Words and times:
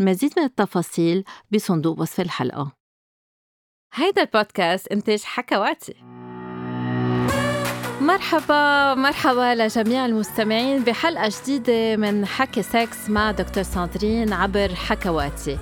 المزيد 0.00 0.32
من 0.36 0.44
التفاصيل 0.44 1.24
بصندوق 1.52 2.00
وصف 2.00 2.20
الحلقة. 2.20 2.72
هيدا 3.94 4.22
البودكاست 4.22 4.86
إنتاج 4.88 5.22
حكواتي. 5.22 5.94
مرحبا 8.00 8.94
مرحبا 8.94 9.54
لجميع 9.54 10.06
المستمعين 10.06 10.84
بحلقة 10.84 11.30
جديدة 11.42 11.96
من 11.96 12.26
حكي 12.26 12.62
سكس 12.62 13.10
مع 13.10 13.30
دكتور 13.30 13.62
ساندرين 13.62 14.32
عبر 14.32 14.74
حكواتي. 14.74 15.58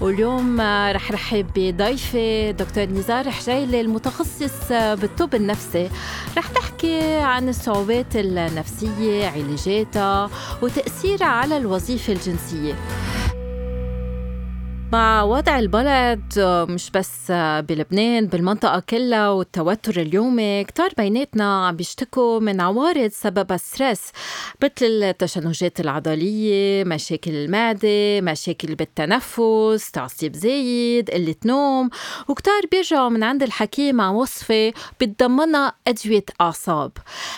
واليوم 0.00 0.60
رح 0.90 1.12
رحب 1.12 1.46
بضيفي 1.56 2.52
دكتور 2.52 2.84
نزار 2.84 3.30
حجيلي 3.30 3.80
المتخصص 3.80 4.72
بالطب 4.72 5.34
النفسي. 5.34 5.90
رح 6.36 6.46
تحكي 6.46 7.14
عن 7.14 7.48
الصعوبات 7.48 8.16
النفسية 8.16 9.26
علاجاتها 9.28 10.30
وتأثيرها 10.62 11.26
على 11.26 11.56
الوظيفة 11.56 12.12
الجنسية. 12.12 12.74
مع 14.92 15.22
وضع 15.22 15.58
البلد 15.58 16.22
مش 16.70 16.90
بس 16.90 17.32
بلبنان 17.68 18.26
بالمنطقة 18.26 18.80
كلها 18.80 19.28
والتوتر 19.30 20.00
اليومي. 20.00 20.64
كتار 20.64 20.90
بيناتنا 20.98 21.66
عم 21.66 21.76
بيشتكوا 21.76 22.40
من 22.40 22.60
عوارض 22.60 23.10
سبب 23.10 23.56
ستريس 23.56 24.12
مثل 24.62 24.86
التشنجات 25.02 25.80
العضلية 25.80 26.84
مشاكل 26.84 27.30
المعدة 27.30 28.20
مشاكل 28.20 28.74
بالتنفس 28.74 29.90
تعصيب 29.92 30.36
زايد 30.36 31.10
قلة 31.10 31.34
نوم. 31.44 31.90
وكتار 32.28 32.60
بيرجعوا 32.72 33.08
من 33.08 33.22
عند 33.22 33.42
الحكيم 33.42 33.94
مع 33.96 34.10
وصفة 34.10 34.72
بتضمنها 35.00 35.72
أدوية 35.86 36.24
أعصاب. 36.40 36.92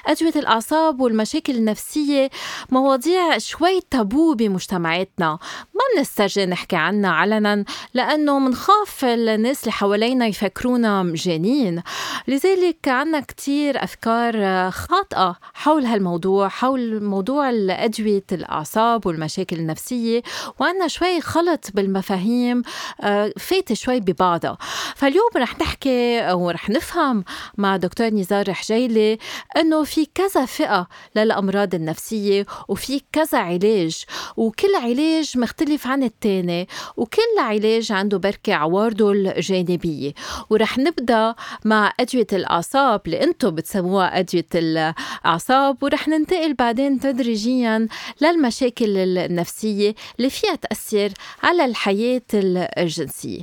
أدوية 0.07 0.35
الأعصاب 0.37 1.01
والمشاكل 1.01 1.57
النفسية 1.57 2.31
مواضيع 2.71 3.39
شوي 3.39 3.81
تابو 3.91 4.35
بمجتمعاتنا. 4.35 5.39
ما 5.75 5.81
بنسترجي 5.97 6.47
نحكي 6.47 6.77
عنها 6.77 7.11
علنا 7.11 7.42
أحيانا 7.47 7.65
لأنه 7.95 8.39
منخاف 8.39 9.05
الناس 9.05 9.61
اللي 9.61 9.73
حوالينا 9.73 10.27
يفكرونا 10.27 11.03
مجانين. 11.03 11.83
لذلك 12.29 12.89
عنا 12.89 13.21
كتير 13.21 13.85
أفكار 13.85 14.71
خاطئة 14.71 15.37
حول 15.55 15.85
هالموضوع 15.85 16.49
حول 16.49 17.03
موضوع 17.05 17.51
ادويه 17.71 18.25
الأعصاب 18.33 19.07
والمشاكل 19.07 19.57
النفسية 19.57 20.23
وعنا 20.61 20.89
شوي 20.89 21.21
خلط 21.21 21.65
بالمفاهيم 21.75 22.63
آه، 23.01 23.33
فات 23.39 23.73
شوي 23.73 24.01
ببعضها. 24.01 24.59
فاليوم 24.97 25.31
رح 25.37 25.59
نحكي 25.61 26.33
ورح 26.33 26.71
نفهم 26.71 27.25
مع 27.59 27.77
دكتور 27.77 28.07
نزار 28.07 28.53
حجيلي 28.53 29.19
إنه 29.57 29.85
في 29.85 30.07
كذا 30.15 30.47
فئة 30.47 30.87
للأمراض 31.17 31.75
النفسية 31.75 32.47
وفي 32.69 33.01
كذا 33.13 33.39
علاج 33.39 34.05
وكل 34.37 34.75
علاج 34.75 35.39
مختلف 35.39 35.87
عن 35.87 36.03
الثاني 36.03 36.69
وكل 36.97 37.32
كل 37.33 37.41
علاج 37.41 37.93
عنده 37.93 38.19
بركة 38.19 38.55
عوارضه 38.55 39.13
الجانبية. 39.13 40.13
ورح 40.51 40.79
نبدأ 40.79 41.35
مع 41.65 41.93
أدوية 42.01 42.27
الأعصاب 42.33 43.01
اللي 43.07 43.23
أنتم 43.25 43.51
بتسموها 43.51 44.19
أدوية 44.19 44.47
الأعصاب 44.55 45.83
ورح 45.83 46.09
ننتقل 46.09 46.55
بعدين 46.55 47.01
تدريجيا 47.01 47.89
للمشاكل 48.21 48.99
النفسية 48.99 49.95
اللي 50.19 50.31
فيها 50.31 50.55
تأثر 50.55 51.09
على 51.43 51.65
الحياة 51.65 52.23
الجنسية. 52.35 53.43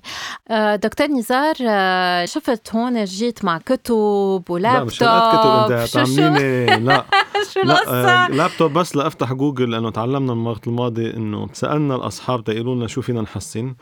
آه، 0.49 0.75
دكتور 0.75 1.07
نزار 1.07 1.55
آه، 1.61 2.25
شفت 2.25 2.75
هون 2.75 3.03
جيت 3.03 3.45
مع 3.45 3.57
كتب 3.57 4.44
ولابتوب 4.49 4.59
لا 4.59 4.83
مش 4.83 4.95
كتب 4.97 5.72
انت 5.72 5.89
تعمليني 5.94 6.66
لا. 6.85 7.05
شو 7.53 7.59
آه 7.88 8.28
لابتوب 8.28 8.73
بس 8.73 8.95
لأفتح 8.95 9.33
جوجل 9.33 9.72
لأنه 9.72 9.89
تعلمنا 9.91 10.33
المره 10.33 10.61
الماضيه 10.67 11.13
إنه 11.13 11.47
سألنا 11.53 11.95
الأصحاب 11.95 12.44
تقولوا 12.44 12.75
لنا 12.75 12.88
شو 12.88 13.01
فينا 13.01 13.22
نحسن. 13.22 13.75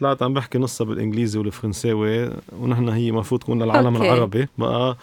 طلعت 0.00 0.22
عم 0.22 0.34
بحكي 0.34 0.58
نصها 0.58 0.84
بالإنجليزي 0.84 1.38
والفرنساوي 1.38 2.30
ونحن 2.60 2.88
هي 2.88 3.08
المفروض 3.08 3.40
تكون 3.40 3.62
للعالم 3.62 3.96
okay. 3.96 4.08
العربي. 4.12 4.48
بقى 4.58 4.96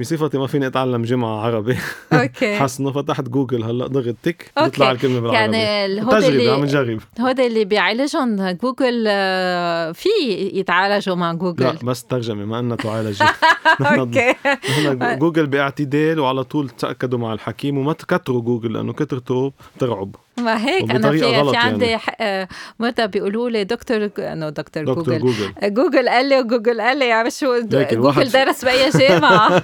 بصفتي 0.00 0.38
ما 0.38 0.46
فيني 0.46 0.66
أتعلم 0.66 1.02
جمعة 1.02 1.40
عربي. 1.40 1.76
okay. 2.12 2.56
حسنه 2.60 2.92
فتحت 2.92 3.28
جوجل 3.28 3.64
هلأ 3.64 3.86
ضغط 3.86 4.14
tac 4.22 4.52
بيطلع 4.62 4.90
الكلمة 4.90 5.20
بالعربي. 5.20 5.56
يعني 5.56 6.00
تجربه 6.00 6.28
اللي 6.28 6.50
عم 6.50 6.64
نجرب. 6.64 7.00
هودي 7.20 7.46
اللي 7.46 7.64
بيعالجهم 7.64 8.50
جوجل 8.50 9.04
آه، 9.08 9.92
في 9.92 10.08
يتعالجوا 10.52 11.14
مع 11.14 11.32
جوجل. 11.32 11.64
لا 11.64 11.72
بس 11.84 12.04
ترجمه 12.04 12.44
ما 12.44 12.58
إنها 12.58 12.76
تعالج 12.76 13.22
okay. 13.80 14.34
نحن 14.70 15.18
جوجل 15.22 15.46
باعتدال 15.46 16.20
وعلى 16.20 16.44
طول 16.44 16.68
تأكدوا 16.68 17.18
مع 17.18 17.32
الحكيم 17.32 17.78
وما 17.78 17.92
تكتروا 17.92 18.40
جوجل 18.40 18.72
لأنه 18.72 18.92
كثرته 18.92 19.52
بترعب. 19.76 20.16
ما 20.42 20.66
هيك؟ 20.66 20.90
أنا 20.90 21.10
في 21.10 21.50
في 21.50 21.56
عندي 21.56 21.84
يعني. 21.84 22.02
آه، 22.20 22.48
مرة 22.78 23.06
بيقولوا 23.06 23.50
لي 23.50 23.64
دكتور 23.64 24.10
إنه 24.18 24.48
دكتور, 24.48 24.84
دكتور 24.84 25.18
جوجل. 25.18 25.20
جوجل. 25.20 25.74
جوجل 25.74 26.08
قال 26.08 26.28
لي 26.28 26.40
وجوجل 26.40 26.80
قال 26.80 26.98
لي 26.98 27.08
يا 27.08 27.28
شو 27.28 27.60
جوجل 27.60 28.30
درس 28.30 28.64
بأي 28.64 28.90
جامعة؟ 28.90 29.62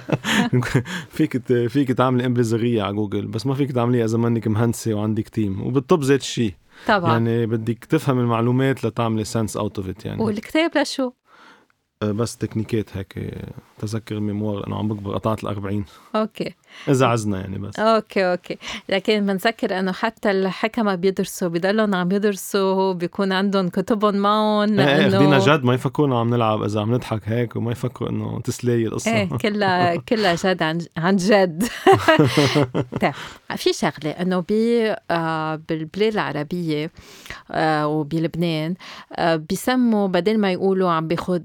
فيك 1.15 1.37
فيك 1.67 1.91
تعملي 1.91 2.25
une 2.25 2.37
plaisanterie 2.37 2.83
على 2.83 2.95
جوجل 2.95 3.27
بس 3.27 3.45
ما 3.45 3.53
فيك 3.53 3.71
تعمليها 3.71 4.05
إذا 4.05 4.17
منك 4.17 4.47
مهندسة 4.47 4.93
وعندك 4.93 5.29
team 5.29 5.67
وبالطب 5.67 6.03
ذات 6.03 6.21
الشيء 6.21 6.53
طبعا. 6.87 7.11
يعني 7.11 7.45
بدك 7.45 7.85
تفهم 7.85 8.19
المعلومات 8.19 8.85
لتعملي 8.85 9.23
sense 9.23 9.57
out 9.57 9.77
of 9.77 9.89
it 9.89 10.05
يعني. 10.05 10.23
والكتاب 10.23 10.71
لشو؟ 10.77 11.11
آه، 12.03 12.11
بس 12.11 12.37
techniques 12.37 12.97
هيك 12.97 13.37
تذكر 13.79 14.15
ال 14.15 14.21
mémoire 14.21 14.59
لأنه 14.59 14.77
عم 14.77 14.87
بكبر 14.87 15.13
قطعت 15.13 15.45
ال40 15.45 15.73
okay. 16.15 16.55
اذا 16.89 17.05
عزنا 17.05 17.39
يعني 17.41 17.57
بس. 17.57 17.79
okay 17.79 18.31
okay. 18.31 18.57
لكن 18.89 19.25
بنذكر 19.25 19.79
إنه 19.79 19.91
حتى 19.91 20.31
الحكمة 20.31 20.95
بيدرسوا 20.95 21.47
بضلهم 21.47 21.95
عم 21.95 22.11
يدرسوا 22.11 22.93
بيكون 22.93 23.31
عندهم 23.31 23.69
كتبهم 23.69 24.15
معهم 24.15 24.79
إيه 24.79 25.07
اخذينا 25.07 25.39
جد 25.39 25.63
ما 25.63 25.73
يفكرونا 25.73 26.19
عم 26.19 26.29
نلعب 26.33 26.63
إذا 26.63 26.81
عم 26.81 26.93
نضحك 26.93 27.21
هيك 27.25 27.55
وما 27.55 27.71
يفكروا 27.71 28.09
إنه 28.09 28.39
تسليه 28.41 28.87
القصة. 28.87 29.11
إيه 29.11 29.29
كلها 29.37 29.95
كلها 30.09 30.35
جد 30.35 30.63
عن 30.63 30.79
عن 30.97 31.15
جد. 31.15 31.63
طيب 33.01 33.13
في 33.55 33.73
شغلة 33.73 34.11
إنه 34.11 34.39
ب 34.49 34.51
آه 35.11 35.55
بالبلاد 35.69 36.13
العربية 36.13 36.91
آه 37.51 37.87
وبلبنان 37.87 38.75
آه 39.13 39.35
بيسموا 39.35 40.07
بدل 40.07 40.37
ما 40.37 40.51
يقولوا 40.51 40.91
عم 40.91 41.07
بياخذ 41.07 41.41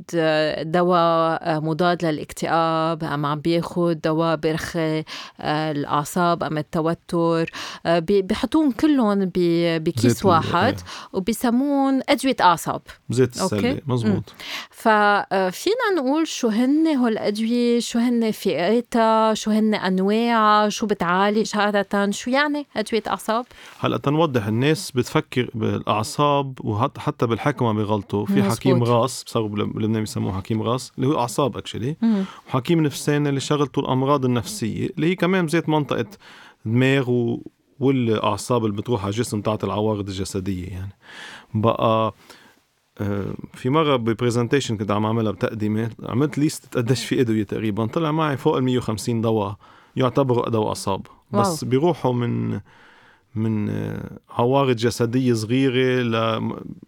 دواء 0.63 1.41
آه، 1.43 1.59
مضاد 1.59 2.05
للاكتئاب 2.05 3.05
أم 3.05 3.27
عم 3.27 3.41
بياخذ 3.41 3.95
دواء 3.95 4.37
برخي 4.37 5.05
آه، 5.41 5.71
الأعصاب 5.71 6.43
أم 6.43 6.59
التوتر 6.59 7.51
آه، 7.87 7.99
بيحطون 7.99 8.73
كلهم 8.73 9.31
بكيس 9.35 10.25
واحد 10.25 10.81
وبيسمون 11.13 12.01
أدوية 12.09 12.37
أعصاب. 12.41 12.83
زيت 13.11 13.37
السلة 13.37 13.81
مزبوط 13.87 14.35
ففينا 14.71 15.87
نقول 15.97 16.27
شو 16.27 16.49
هن 16.49 16.97
هول 16.97 17.13
الادويه 17.13 17.81
شو 17.81 17.99
هن 17.99 18.31
فئاتها 18.31 19.35
شو 19.35 19.51
هن 19.51 19.75
أنواعها 19.75 20.69
شو 20.69 20.87
بتعالج 20.87 21.57
عاده 21.57 22.11
شو 22.11 22.31
يعني 22.31 22.67
أدوية 22.77 23.03
أعصاب؟ 23.07 23.47
هلأ 23.81 23.97
تنوضح 23.97 24.47
الناس 24.47 24.91
بتفكر 24.91 25.51
بالأعصاب 25.55 26.65
وحتى 26.65 27.27
بالحكمة 27.27 27.73
بغلطوا. 27.73 28.27
في 28.27 28.43
حكيم 28.43 28.83
راس 28.85 29.25
بصاروا 29.25 29.49
بلبنان 29.49 30.01
بيسموه 30.01 30.34
حكيم 30.35 30.63
راس 30.63 30.93
اللي 30.97 31.07
هو 31.09 31.19
أعصاب 31.19 31.57
actually 31.57 31.97
وحكيم 32.49 32.83
نفساني 32.83 33.29
اللي 33.29 33.41
شغلته 33.41 33.81
الأمراض 33.81 34.25
النفسية 34.25 34.89
اللي 34.97 35.07
هي 35.11 35.15
كمان 35.15 35.47
بزيت 35.47 35.69
منطقة 35.69 36.07
دماغ 36.65 37.11
و 37.11 37.43
والأعصاب 37.81 38.65
اللي 38.65 38.77
بتروح 38.77 39.03
على 39.03 39.11
الجسم 39.11 39.41
تاعت 39.41 39.65
العوارض 39.65 40.09
الجسدية 40.09 40.69
يعني. 40.69 40.93
بقى 41.55 42.15
آه، 43.01 43.35
في 43.55 43.71
مرة 43.71 43.97
ب 43.97 44.03
presentation 44.03 44.77
كنت 44.77 44.91
عم 44.91 45.07
أعملها 45.07 45.33
بتقديمة 45.33 45.91
عملت 46.03 46.39
list 46.39 46.77
قديش 46.77 47.05
في 47.05 47.21
ادويه 47.21 47.43
تقريبا 47.43 47.87
طلع 47.87 48.13
معي 48.13 48.37
فوق 48.37 48.57
ال 48.57 48.65
150 48.65 49.21
دواء 49.21 49.57
يعتبروا 49.97 50.49
دواء 50.49 50.69
أعصاب. 50.69 51.07
بس. 51.33 51.65
بيروحوا 51.65 52.13
من 52.13 52.61
من 53.35 53.69
آه، 53.69 54.19
عوارض 54.31 54.77
جسدية 54.77 55.33
صغيرة 55.33 56.03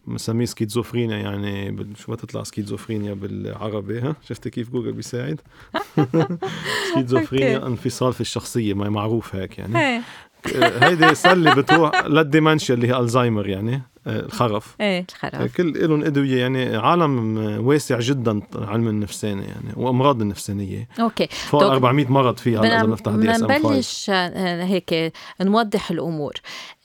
لمسميه 0.07 0.45
سكيزوفرينيا 0.45 1.17
يعني 1.17 1.77
شو 1.99 2.13
بتطلع 2.13 2.43
سكيزوفرينيا 2.43 3.15
بالعربي 3.15 4.01
ها؟ 4.01 4.17
شفت 4.29 4.49
كيف 4.49 4.71
جوجل 4.71 4.93
بيساعد؟ 4.93 5.41
سكيزوفرينيا 6.95 7.67
انفصال 7.67 8.13
في 8.13 8.21
الشخصية 8.21 8.75
ما 8.75 8.89
معروف 8.89 9.35
هيك 9.35 9.59
يعني. 9.59 9.77
آه، 9.77 10.03
هيدي 10.89 11.15
سله 11.15 11.55
بتروح 11.55 12.07
لل 12.07 12.20
dementia 12.20 12.75
اللي 12.75 12.89
هي 12.89 12.99
الزهايمر 13.01 13.49
يعني. 13.49 13.83
الخرف. 14.07 14.77
إيه 14.81 15.07
الخرف. 15.11 15.57
كل 15.57 15.89
لهم 15.89 16.05
أدوية 16.05 16.41
يعني 16.41 16.77
عالم 16.77 17.37
واسع 17.67 17.99
جدا 18.01 18.41
علم 18.55 18.89
النفساني 18.89 19.45
يعني 19.45 19.73
وأمراض 19.77 20.21
النفسانيه 20.21 20.89
okay. 21.01 21.27
فوق 21.31 21.63
400 21.63 22.07
مرض 22.07 22.37
فيها 22.39 22.61
اذا 22.61 22.83
نفتح 22.83 23.13
دي 23.13 23.29
نبلش 23.29 24.11
آه، 24.11 24.65
هيك 24.65 25.13
نوضح 25.41 25.91
الأمور. 25.91 26.33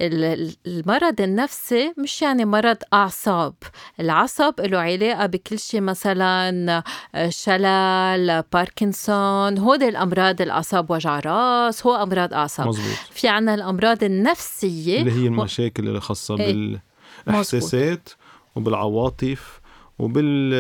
المرض 0.02 1.22
النفسي 1.22 1.94
مش 1.98 2.22
يعني 2.22 2.46
مرض 2.46 2.78
أعصاب. 2.94 3.54
العصب 4.00 4.54
له 4.60 4.78
علاقة 4.80 5.26
بكل 5.26 5.60
شيء 5.60 5.82
مثلا 5.82 6.84
آه، 7.16 7.30
شلل 7.30 8.44
باركنسون. 8.54 9.58
هودي 9.58 9.90
الأمراض 9.90 10.42
الأعصاب 10.42 10.92
وجع 10.92 11.20
راس 11.20 11.86
هو 11.86 11.96
أمراض 11.96 12.34
أعصاب. 12.34 12.68
مزبوط. 12.68 12.98
في 13.12 13.28
عنا 13.28 13.54
الأمراض 13.54 14.04
النفسية 14.04 15.00
اللي 15.02 15.12
هي 15.12 15.28
المشاكل 15.28 15.88
اللي 15.88 16.02
خاصة 16.02 16.40
إيه؟ 16.40 16.91
بالاحساسات 17.28 18.10
وبالعواطف 18.56 19.62
وبال 20.00 20.54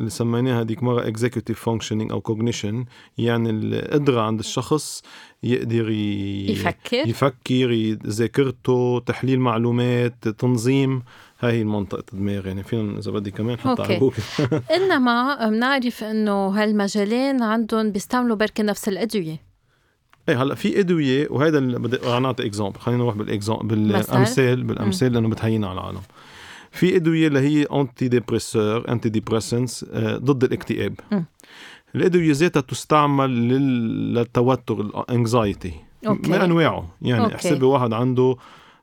اللي 0.00 0.10
سميناها 0.10 0.60
هذيك 0.60 0.82
مرة 0.82 1.12
executive 1.12 1.56
functioning 1.56 2.10
أو 2.10 2.22
cognition 2.28 2.74
يعني 3.18 3.50
القدرة 3.50 4.20
عند 4.20 4.38
الشخص 4.38 5.02
يقدر 5.42 5.90
ي... 5.90 6.46
يفكر. 6.50 7.08
يفكر 7.08 7.96
ذاكرته 8.06 9.02
تحليل 9.06 9.40
معلومات 9.40 10.28
تنظيم. 10.28 11.02
هاي 11.40 11.52
هي 11.52 11.64
منطقة 11.64 12.04
الدماغ 12.12 12.46
يعني 12.46 12.62
فينا 12.62 12.98
إذا 12.98 13.10
بدي 13.10 13.30
كمان 13.30 13.58
حتى 13.58 13.82
على 13.82 13.98
جوجل. 13.98 14.22
إنما 14.76 15.48
بنعرف 15.48 16.04
إنه 16.04 16.48
هالمجالين 16.48 17.42
عندهم 17.42 17.92
بيستعملوا 17.92 18.36
بركي 18.36 18.62
نفس 18.62 18.88
الأدوية. 18.88 19.49
إيه 20.30 20.42
هلأ 20.42 20.54
في 20.54 20.80
أدوية 20.80 21.28
وهذا 21.30 21.58
اللي 21.58 21.78
بدي 21.78 21.98
نعطي 22.20 22.46
example 22.46 22.78
خلينا 22.78 23.02
نروح 23.02 23.14
بال 23.14 23.28
example 23.28 23.76
بالأمثال 23.76 24.62
بالأمثال 24.62 25.12
لأنه 25.12 25.28
بتهينا 25.28 25.68
على 25.68 25.80
العالم. 25.80 26.00
في 26.70 26.96
أدوية 26.96 27.28
اللي 27.28 27.40
هي 27.40 27.62
antidépresseur 27.62 28.88
antidepressants 28.88 29.84
ضد 29.98 30.44
الاكتئاب. 30.44 30.94
الأدوية 31.94 32.32
ذاتها 32.32 32.60
تستعمل 32.60 33.48
للتوتر 33.48 34.80
ال 34.80 34.90
anxiety. 34.90 35.72
من 36.02 36.34
أنواعه؟ 36.34 36.96
يعني 37.02 37.34
احسبي 37.34 37.64
واحد 37.64 37.92
عنده 37.92 38.36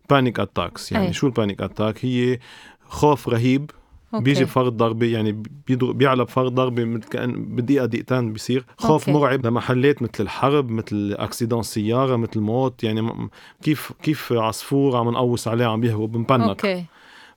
panic 0.10 0.40
attacks 0.40 0.92
يعني 0.92 1.08
أي. 1.08 1.14
شو 1.14 1.28
ال 1.28 1.33
panic 1.33 1.62
attack 1.62 2.06
هي 2.06 2.40
خوف 2.88 3.30
رهيب 3.30 3.72
okay. 4.14 4.24
بيجي 4.24 4.44
بفرد 4.44 4.78
ضربة 4.78 5.08
يعني 5.08 5.44
بيعلى 5.70 6.24
بفرد 6.24 6.52
ضربة 6.52 7.00
كأن 7.00 7.56
بدقيقة 7.56 7.86
دقيقتين 7.86 8.34
بيصير. 8.34 8.66
خوف 8.78 9.10
okay. 9.10 9.12
مرعب 9.12 9.46
لمحلات 9.48 10.02
مثل 10.02 10.12
الحرب 10.20 10.70
مثل 10.70 11.16
accident 11.20 11.64
سيارة 11.64 12.16
مثل 12.16 12.40
موت. 12.40 12.84
يعني 12.84 13.30
كيف 13.62 13.92
كيف 14.04 14.34
عصفور 14.34 14.98
عم 14.98 15.10
نقوس 15.10 15.48
عليه 15.48 15.66
عم 15.66 15.84
يهرب 15.84 16.12
بي 16.12 16.21
panic. 16.21 16.50
Okay. 16.50 16.86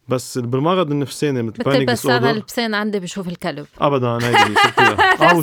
بس 0.09 0.39
بالمرض 0.39 0.91
النفساني 0.91 1.43
مثل 1.43 1.63
panic 1.63 1.89
بس 1.89 2.07
هذا 2.07 2.31
البسان 2.31 2.75
عندي 2.75 3.01
بشوف 3.01 3.29
الكلب. 3.29 3.67
ابدا 3.81 4.19
هيدي 4.23 4.55
أو 5.31 5.43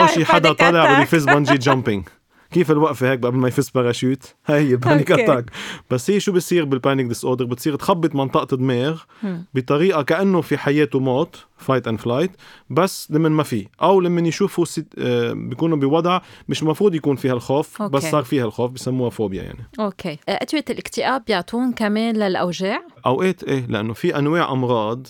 أو 0.00 0.06
شي 0.06 0.24
حدا 0.24 0.52
طالع 0.52 0.92
بده 0.92 1.02
يفز 1.02 1.24
bungee 1.24 1.58
jumping 1.58 2.08
كيف 2.50 2.70
الوقفة 2.70 3.10
هيك 3.10 3.26
قبل 3.26 3.36
ما 3.36 3.48
يفز 3.48 3.70
باراشوت؟ 3.70 4.34
هي 4.46 4.76
panic 4.76 5.12
attack 5.12 5.50
بس 5.90 6.10
هي 6.10 6.20
شو 6.20 6.32
بصير 6.32 6.64
بال 6.64 7.06
panic 7.06 7.24
disorder 7.24 7.44
بتصير 7.44 7.76
تخبط 7.76 8.14
منطقة 8.14 8.54
الدماغ 8.54 9.02
بطريقة 9.54 10.02
كأنه 10.02 10.40
في 10.40 10.58
حياه 10.58 10.88
وموت 10.94 11.46
fight 11.58 11.88
and 11.88 11.98
flight 12.00 12.30
بس 12.70 13.10
لمن 13.10 13.30
ما 13.30 13.42
في. 13.42 13.66
أو 13.82 14.00
لمن 14.00 14.26
يشوفوا 14.26 14.64
ست... 14.64 14.86
آه 14.98 15.32
بيكونوا 15.32 15.76
بوضع 15.76 16.20
مش 16.48 16.62
المفروض 16.62 16.94
يكون 16.94 17.16
فيها 17.16 17.32
الخوف 17.32 17.82
okay. 17.82 17.96
بس 17.96 18.10
صار 18.10 18.22
فيها 18.24 18.44
الخوف 18.44 18.70
بسموها 18.70 19.10
فوبيا 19.10 19.42
يعني. 19.42 19.68
Okay. 19.80 20.18
أدوية 20.28 20.64
الاكتئاب 20.70 21.24
بيعطون 21.26 21.72
كمان 21.72 22.16
للأوجاع؟ 22.16 22.82
أوقات 23.06 23.44
إيه 23.44 23.66
لأنه 23.66 23.92
في 23.92 24.18
أنواع 24.18 24.52
أمراض 24.52 25.06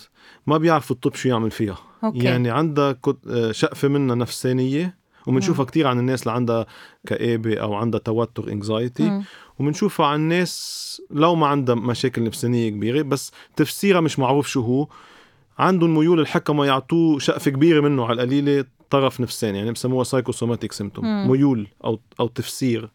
ما 0.47 0.59
بيعرفوا 0.59 0.97
الطب 0.97 1.15
شو 1.15 1.29
يعمل 1.29 1.51
فيها. 1.51 1.79
Okay. 2.05 2.25
يعني 2.25 2.51
عندها 2.51 2.99
آه، 3.29 3.53
شقفة 3.53 3.89
منها 3.89 4.15
نفسانية 4.15 5.06
وبنشوفها 5.27 5.65
كثير 5.65 5.87
عن 5.87 5.99
الناس 5.99 6.23
اللي 6.23 6.33
عندها 6.33 6.67
كآبة 7.07 7.57
أو 7.57 7.75
عندها 7.75 8.01
توتر 8.01 8.53
anxiety 8.53 9.23
وبنشوفها 9.59 10.07
عن 10.07 10.21
الناس 10.21 11.03
لو 11.11 11.35
ما 11.35 11.47
عندها 11.47 11.75
مشاكل 11.75 12.25
نفسانية 12.25 12.69
كبيرة 12.71 13.03
بس 13.03 13.33
تفسيرها 13.57 14.01
مش 14.01 14.19
معروف 14.19 14.49
شو 14.49 14.61
هو. 14.61 14.89
عندهم 15.59 15.95
ميول 15.99 16.21
الحكمة 16.21 16.67
يعطوه 16.67 17.19
شقفة 17.19 17.51
كبيرة 17.51 17.81
منه 17.81 18.05
على 18.07 18.13
القليلة 18.23 18.65
طرف 18.91 19.21
نفساني 19.21 19.59
يعني 19.59 19.73
بسموها 19.73 20.05
psychosomatic 20.05 20.73
symptom 20.73 21.29
ميول 21.31 21.67
أو 21.85 22.01
أو 22.21 22.27
تفسير 22.27 22.91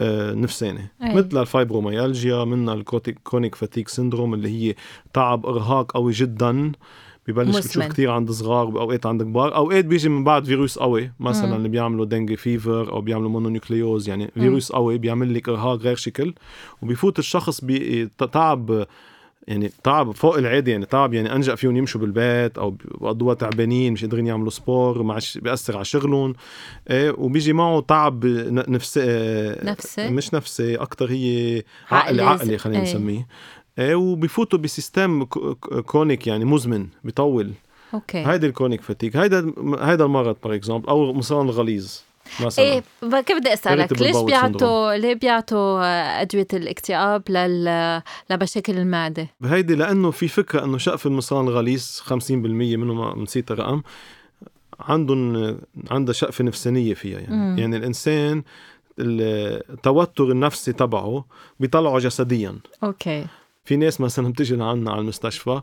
آه 0.00 0.34
نفساني. 0.34 0.88
أي. 1.02 1.14
مثل 1.14 1.40
الفايبروميالجيا 1.40 2.44
منها 2.44 2.74
ال 2.74 2.84
chronic 2.84 3.54
fatigue 3.54 3.88
syndrome 3.88 4.34
اللي 4.34 4.48
هي 4.48 4.74
تعب 5.14 5.46
إرهاق 5.46 5.92
قوي 5.92 6.12
جدا. 6.12 6.72
ببلش 7.28 7.56
بتشوف 7.56 7.84
كثير 7.84 8.10
عند 8.10 8.30
صغار 8.30 8.66
واوقات 8.66 9.06
عند 9.06 9.22
كبار 9.22 9.54
أوقات 9.54 9.84
بيجي 9.84 10.08
من 10.08 10.24
بعد 10.24 10.44
فيروس 10.44 10.78
قوي. 10.78 11.12
مثلا 11.20 11.46
مم. 11.46 11.56
اللي 11.56 11.68
بيعملوا 11.68 12.04
dengue 12.04 12.36
fever 12.36 12.92
أو 12.92 13.00
بيعملوا 13.00 13.30
mononucléose 13.30 14.08
يعني 14.08 14.30
فيروس 14.34 14.72
قوي 14.72 14.98
بيعمل 14.98 15.34
لك 15.34 15.48
إرهاق 15.48 15.78
غير 15.78 15.96
شكل. 15.96 16.34
وبيفوت 16.82 17.18
الشخص 17.18 17.60
بتعب 17.64 18.86
يعني 19.48 19.70
تعب 19.84 20.10
فوق 20.10 20.38
العادي 20.38 20.70
يعني 20.70 20.86
تعب 20.86 21.14
يعني 21.14 21.34
أنجأ 21.34 21.54
فيهم 21.54 21.76
يمشوا 21.76 22.00
بالبيت 22.00 22.58
أو 22.58 22.70
بقضوها 22.70 23.34
تعبانين 23.34 23.92
مش 23.92 24.02
قادرين 24.04 24.26
يعملوا 24.26 24.50
sport 24.50 25.02
ما 25.02 25.20
بيأثر 25.36 25.76
على 25.76 25.84
شغلهم. 25.84 26.34
إيه 26.90 27.14
وبيجي 27.18 27.52
معه 27.52 27.80
تعب 27.80 28.26
نفسي 28.68 29.00
نفسي؟ 29.62 30.10
مش 30.10 30.34
نفسي 30.34 30.76
أكثر 30.76 31.10
هي 31.10 31.62
عقلي 31.90 32.22
عقلي 32.22 32.58
خلينا 32.58 32.78
إيه. 32.78 32.84
نسميه. 32.84 33.16
إيه، 33.16 33.26
وبفوتوا 33.78 34.58
ب 34.58 34.66
système 34.66 35.24
chronique 35.86 36.26
يعني 36.26 36.44
مزمن 36.44 36.86
بيطول. 37.04 37.52
Okay. 37.94 38.26
هيدي 38.26 38.46
ال 38.46 38.50
chronic 38.50 38.80
fatigue 38.80 39.16
هيدا 39.16 39.52
هيدا 39.78 40.04
المرض 40.04 40.36
par 40.44 40.54
exemple 40.54 40.88
أو 40.88 41.12
مصان 41.12 41.48
الغليظ 41.48 41.98
مثلا. 42.40 42.64
إيه 42.64 42.82
كيف 43.20 43.38
بدي 43.38 43.52
أسألك؟ 43.52 44.02
ليش 44.02 44.16
بيعطوا 44.16 44.94
ليه 44.94 45.14
بيعطوا 45.14 45.82
أدوية 46.22 46.46
الاكتئاب 46.52 47.22
لل... 47.28 48.02
لمشاكل 48.30 48.78
المعدة؟ 48.78 49.28
هيدي 49.44 49.74
لأنه 49.74 50.10
في 50.10 50.28
فكرة 50.28 50.64
إنه 50.64 50.78
شقف 50.78 51.06
المصان 51.06 51.48
الغليظ 51.48 52.00
50% 52.00 52.30
منهم 52.30 53.22
نسيت 53.22 53.50
الرقم 53.50 53.82
عندهم 54.80 55.58
عندها 55.90 56.12
شقفة 56.12 56.44
نفسانية 56.44 56.94
فيها 56.94 57.20
يعني. 57.20 57.36
مم. 57.36 57.58
يعني 57.58 57.76
الإنسان 57.76 58.42
التوتر 58.98 60.24
النفسي 60.24 60.72
تبعه 60.72 61.24
بيطلعه 61.60 61.98
جسديا. 61.98 62.58
Okay. 62.84 63.26
في 63.64 63.76
ناس 63.76 64.00
مثلا 64.00 64.32
بتيجي 64.32 64.56
لعنا 64.56 64.90
على 64.90 65.00
المستشفى 65.00 65.60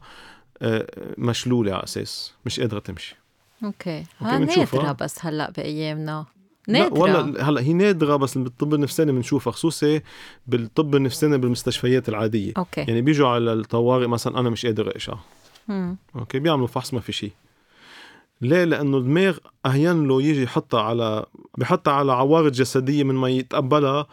آه، 0.62 0.88
مشلولة 1.18 1.74
على 1.74 1.84
أساس 1.84 2.34
مش 2.46 2.60
قادرة 2.60 2.80
تمشي. 2.80 3.16
Okay, 3.64 4.04
okay 4.22 4.46
نادرة 4.46 4.92
بس 4.92 5.26
هلأ 5.26 5.52
بأيامنا. 5.52 6.26
نادرة. 6.68 7.00
ولا 7.00 7.50
هلأ 7.50 7.62
هي 7.62 7.74
نادرة 7.74 8.16
بس 8.16 8.38
بالطب 8.38 8.74
النفساني 8.74 9.12
بنشوفها 9.12 9.54
خصوصي 9.54 10.02
بالطب 10.48 10.96
النفساني 10.96 11.38
بالمستشفيات 11.38 12.10
العادية. 12.10 12.54
Okay. 12.58 12.82
يعني 12.82 13.02
بيجوا 13.02 13.28
على 13.28 13.54
الطوارئ 13.54 14.08
مثلا 14.08 14.40
أنا 14.40 14.50
مش 14.50 14.66
قادر 14.66 14.90
أقشع 14.90 15.14
Okay 16.16 16.40
بيعملوا 16.40 16.68
فحص 16.68 16.94
ما 16.94 17.00
في 17.00 17.12
شيء. 17.12 17.32
ليه؟ 18.42 18.64
لأنه 18.64 18.98
الدماغ 18.98 19.38
أهون 19.66 20.08
له 20.08 20.22
يجي 20.22 20.44
يحطها 20.44 20.82
على 20.82 21.26
بحطها 21.58 21.94
على 21.94 22.12
عوارض 22.12 22.52
جسدية 22.52 23.04
من 23.04 23.16
ما 23.16 23.30
يتقبلها 23.30 24.08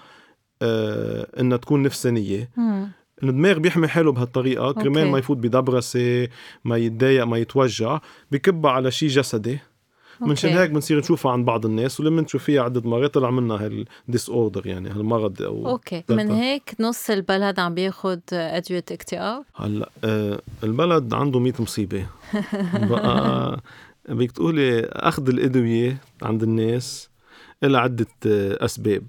آه 0.63 1.41
إنها 1.41 1.57
تكون 1.57 1.83
نفسانية. 1.83 2.51
مم. 2.57 2.91
الدماغ 3.23 3.59
بيحمي 3.59 3.89
حاله 3.89 4.13
بهالطريقة. 4.13 4.73
كرمال 4.73 5.07
ما 5.07 5.19
يفوت 5.19 5.37
بدبرسة 5.37 6.29
ما 6.65 6.77
يتضايق 6.77 7.25
ما 7.25 7.39
يتوجع 7.39 8.01
بكبها 8.33 8.71
على 8.71 8.91
شيء 8.91 9.09
جسدي. 9.09 9.59
منشان 10.21 10.51
هيك 10.51 10.71
بنصير 10.71 10.99
نشوفها 10.99 11.33
عند 11.33 11.47
بعض 11.47 11.67
الناس 11.67 12.01
ولما 12.01 12.23
نشوف 12.23 12.45
فيها 12.45 12.63
عدة 12.63 12.91
مرات 12.91 13.15
طلع 13.15 13.31
منها 13.31 13.57
هال 13.57 14.29
disorder 14.29 14.67
يعني 14.67 14.91
هالمرض 14.91 15.43
أو 15.43 15.69
Okay. 15.69 16.05
دلتا. 16.09 16.15
من 16.25 16.31
هيك 16.31 16.75
نص 16.81 17.11
البلد 17.11 17.61
عم 17.61 17.75
بياخد 17.75 18.21
أدوية 18.33 18.85
اكتئاب؟ 18.91 19.45
هلأ 19.57 19.91
آه 20.05 20.41
البلد 20.65 21.15
عنده 21.15 21.41
100 21.41 21.53
مصيبة. 21.59 22.07
بقى 22.91 23.61
بدك 24.09 24.33
تقولي 24.33 24.81
أخذ 24.85 25.29
الأدوية 25.29 25.97
عند 26.23 26.43
الناس 26.43 27.11
لها 27.63 27.81
عدة 27.81 28.07
آه 28.27 28.65
أسباب. 28.65 29.03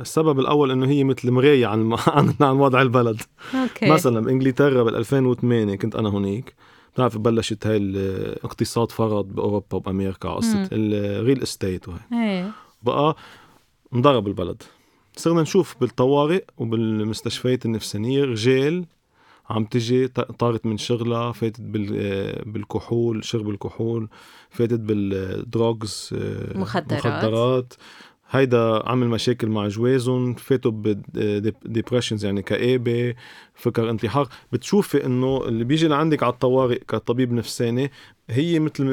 السبب 0.00 0.40
الأول 0.40 0.70
إنه 0.70 0.86
هي 0.86 1.04
مثل 1.04 1.30
مرايه 1.30 1.66
عن 1.66 1.96
عن, 2.06 2.34
عن 2.40 2.56
وضع 2.56 2.82
البلد. 2.82 3.20
Okay. 3.54 3.90
مثلا 3.90 4.20
بانجلترا 4.20 4.82
بال 4.82 4.96
2008 4.96 5.74
كنت 5.74 5.96
أنا 5.96 6.08
هناك 6.08 6.54
بتعرف 6.94 7.18
بلشت 7.18 7.66
هاي 7.66 7.76
الاقتصاد 7.76 8.90
فرط 8.90 9.24
بأوروبا 9.26 9.76
وبأمريكا 9.76 10.28
قصه 10.28 10.68
ال 10.72 10.86
real 10.86 11.42
estate 11.42 11.88
وهي 11.88 12.50
بقى 12.82 13.16
انضرب 13.94 14.26
البلد. 14.26 14.62
صرنا 15.16 15.42
نشوف 15.42 15.74
بالطوارئ 15.80 16.44
وبالمستشفيات 16.58 17.66
النفسانية 17.66 18.24
رجال 18.24 18.84
عم 19.50 19.64
تجي 19.64 20.08
طارت 20.08 20.66
من 20.66 20.78
شغلها 20.78 21.32
فاتت 21.32 21.60
بالكحول 22.46 23.24
شرب 23.24 23.50
الكحول 23.50 24.08
فاتت 24.50 24.80
بال 24.80 25.17
drugs 25.17 26.10
مخدرات. 26.54 27.06
مخدرات. 27.06 27.74
هيدا 28.32 28.88
عمل 28.88 29.08
مشاكل 29.08 29.48
مع 29.48 29.68
جوازهم 29.68 30.34
فاتوا 30.34 30.70
ب 30.74 30.86
depressions 30.86 32.24
يعني 32.24 32.42
كآبة 32.42 33.14
فكر 33.54 33.90
انتحار. 33.90 34.28
بتشوفي 34.52 35.06
إنه 35.06 35.44
اللي 35.44 35.64
بيجي 35.64 35.88
لعندك 35.88 36.22
على 36.22 36.32
الطوارئ 36.32 36.78
كطبيب 36.78 37.32
نفساني 37.32 37.90
هي 38.30 38.58
مثل 38.58 38.84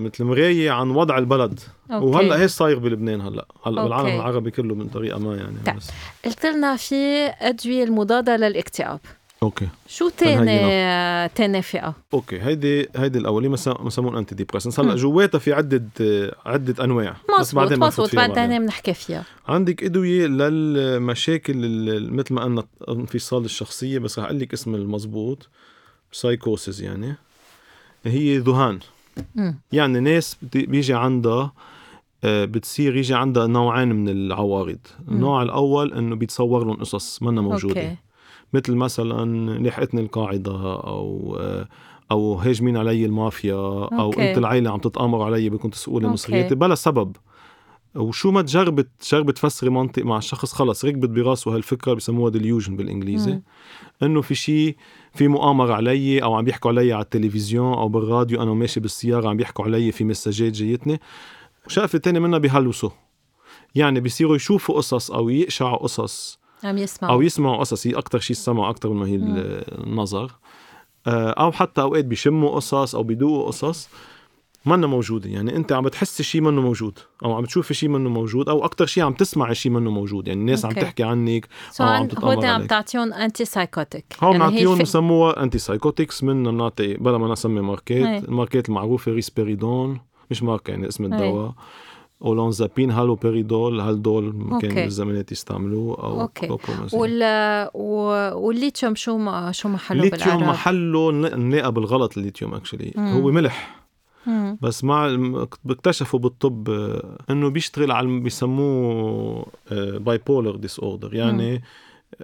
مثل 0.00 0.24
مراية 0.24 0.70
عن 0.70 0.90
وضع 0.90 1.18
البلد. 1.18 1.60
Okay. 1.90 2.06
وهلأ 2.06 2.40
هيك 2.40 2.48
صاير 2.48 2.78
بلبنان 2.78 3.20
هلأ. 3.20 3.46
هلأ 3.66 3.82
بالعالم 3.82 4.08
العربي 4.08 4.50
كله 4.50 4.74
من 4.74 4.88
طريقة 4.88 5.18
ما 5.18 5.36
يعني. 5.36 5.56
طيب. 5.66 5.76
قلت 6.24 6.46
لنا 6.46 6.76
في 6.76 6.94
أدوية 7.40 7.84
المضادة 7.84 8.36
للاكتئاب. 8.36 9.00
Okay. 9.42 9.68
شو 9.88 10.08
تاني 10.08 11.28
تاني 11.28 11.62
فئة؟ 11.62 11.94
Okay 12.14 12.40
هيدي 12.40 12.88
هيدي 12.96 13.18
الأولي 13.18 13.48
مسمون 13.48 14.16
antidepressants 14.16 14.80
هلأ 14.80 14.96
جواتها 14.96 15.38
في 15.38 15.52
عدة 15.52 15.82
عدة 16.46 16.84
أنواع. 16.84 17.16
بس 17.40 17.54
بعدين 17.54 17.78
مزبوط 17.80 18.14
بعدين 18.14 18.58
بنحكي 18.58 18.94
فيها. 18.94 19.24
عندك 19.48 19.84
أدوية 19.84 20.26
للمشاكل 20.26 21.54
مثل 22.12 22.34
ما 22.34 22.42
قلنا 22.42 22.64
انفصال 22.88 23.44
الشخصية 23.44 23.98
بس 23.98 24.18
رح 24.18 24.24
أقول 24.24 24.40
لك 24.40 24.52
اسم 24.52 24.74
المزبوط 24.74 25.48
سايكوسيس 26.12 26.80
يعني. 26.80 27.16
هي 28.04 28.38
ذهان. 28.38 28.78
يعني 29.72 30.00
ناس 30.00 30.36
بيجي 30.52 30.94
عندها 30.94 31.52
آه، 32.24 32.44
بتصير 32.44 32.96
يجي 32.96 33.14
عندها 33.14 33.46
نوعين 33.46 33.88
من 33.88 34.08
العوارض. 34.08 34.78
النوع 35.08 35.42
الأول 35.42 35.92
إنه 35.92 36.16
بيتصور 36.16 36.64
لهم 36.64 36.76
قصص 36.76 37.22
منا 37.22 37.40
موجودة. 37.40 37.80
Okay. 37.80 37.96
مثل 38.52 38.74
مثلا 38.74 39.58
لحقتني 39.58 40.00
القاعدة 40.00 40.52
أو 40.74 41.38
أو 42.10 42.34
هاجمين 42.34 42.76
علي 42.76 43.04
المافيا 43.04 43.54
أو 43.54 43.84
okay. 43.84 44.30
أنت 44.30 44.38
العيلة 44.38 44.70
عم 44.70 44.78
تتامر 44.78 45.22
علي 45.22 45.50
بدكم 45.50 45.68
تسوقوا 45.68 46.00
لي 46.00 46.08
مصرياتي 46.08 46.54
بلا 46.54 46.74
سبب. 46.74 47.16
وشو 47.94 48.30
ما 48.30 48.42
تجربت 48.42 48.88
جربت 49.10 49.36
تفسري 49.36 49.70
منطق 49.70 50.04
مع 50.04 50.18
الشخص 50.18 50.52
خلص 50.52 50.84
ركبت 50.84 51.08
براسه 51.08 51.54
هالفكرة 51.54 51.94
بسموها 51.94 52.30
delusion 52.30 52.76
بالإنجليزي. 52.76 53.40
إنه 54.02 54.20
في 54.20 54.34
شيء 54.34 54.76
في 55.14 55.28
مؤامرة 55.28 55.74
علي 55.74 56.22
أو 56.22 56.34
عم 56.34 56.44
بيحكوا 56.44 56.70
علي 56.70 56.92
على 56.92 57.02
التلفزيون 57.02 57.72
أو 57.72 57.88
بالراديو 57.88 58.42
أنا 58.42 58.54
ماشي 58.54 58.80
بالسيارة 58.80 59.28
عم 59.28 59.36
بيحكوا 59.36 59.64
علي 59.64 59.92
في 59.92 60.04
مساجات 60.04 60.52
جايتني. 60.52 61.00
شقفه 61.66 61.98
تاني 61.98 62.20
منها 62.20 62.38
بيهلوسوا. 62.38 62.90
يعني 63.74 64.00
بيصيروا 64.00 64.36
يشوفوا 64.36 64.74
قصص 64.74 65.10
أو 65.10 65.28
يقشعوا 65.28 65.76
قصص 65.76 66.40
عم 66.64 66.78
يسمعوا. 66.78 67.14
أو 67.14 67.22
يسمعوا 67.22 67.56
قصص 67.56 67.86
هي 67.86 67.92
أكثر 67.94 68.18
شيء 68.18 68.36
السمع 68.36 68.70
أكثر 68.70 68.88
ما 68.92 69.06
هي 69.06 69.14
النظر. 69.14 70.32
آه، 71.06 71.30
أو 71.30 71.52
حتى 71.52 71.80
أوقات 71.80 72.04
بيشموا 72.04 72.50
قصص 72.50 72.94
أو 72.94 73.02
بيدوقوا 73.02 73.46
قصص 73.46 73.88
منا 74.66 74.86
موجودة. 74.86 75.30
يعني 75.30 75.56
أنت 75.56 75.72
عم 75.72 75.84
بتحس 75.84 76.22
شيء 76.22 76.40
منه 76.40 76.60
موجود 76.60 76.98
أو 77.24 77.34
عم 77.34 77.44
تشوفي 77.44 77.74
شيء 77.74 77.88
منه 77.88 78.10
موجود 78.10 78.48
أو 78.48 78.64
أكثر 78.64 78.86
شيء 78.86 79.04
عم 79.04 79.12
تسمعي 79.12 79.54
شيء 79.54 79.72
منه 79.72 79.90
موجود. 79.90 80.28
يعني 80.28 80.40
الناس 80.40 80.64
أوكي. 80.64 80.80
عم 80.80 80.84
تحكي 80.84 81.02
عنك 81.02 81.48
أو 81.80 81.86
عم 81.86 82.08
تتأمر 82.08 82.34
هو 82.34 82.42
عم 82.42 82.66
تعطيهم 82.66 83.12
antipsychotic 83.12 84.04
هون 84.22 84.32
يعني 84.32 84.50
بنعطيهم 84.50 84.76
في... 84.76 84.82
بسموها 84.82 85.42
antipsychotics 85.42 86.24
من 86.24 86.44
بنعطي 86.44 86.94
بلا 86.94 87.18
ما 87.18 87.32
نسمي 87.32 87.60
ماركات 87.60 88.24
الماركات 88.24 88.68
المعروفه 88.68 89.12
ريسبيريدون 89.12 90.00
مش 90.30 90.42
ماركة 90.42 90.70
يعني 90.70 90.88
اسم 90.88 91.04
الدواء. 91.04 91.20
olanzapine 91.20 91.54
haloperidol 92.90 93.80
هالدول 93.80 94.58
كان 94.62 94.74
بالزمانات 94.74 95.32
يستعملوه 95.32 96.02
أو 96.02 96.20
okay 96.20 96.56
وال 96.92 97.22
والليثيوم 98.34 98.94
شو 98.94 99.18
شو 99.50 99.68
محله 99.68 100.02
بالإعراب؟ 100.02 100.22
الليثيوم 100.22 100.50
محله 100.50 101.10
نلاقى 101.36 101.72
بالغلط 101.72 102.18
الليثيوم 102.18 102.54
actually 102.54 102.92
هو 102.98 103.30
ملح 103.30 103.80
مم. 104.26 104.58
بس 104.62 104.84
مع 104.84 105.18
اكتشفوا 105.70 106.18
بالطب 106.18 106.68
انه 107.30 107.48
بيشتغل 107.48 107.90
على 107.90 108.20
بيسموه 108.20 109.46
باي 109.72 110.18
بولر 110.18 110.56
ديس 110.56 110.80
اوردر 110.80 111.14
يعني 111.14 111.52
مم. 111.52 111.62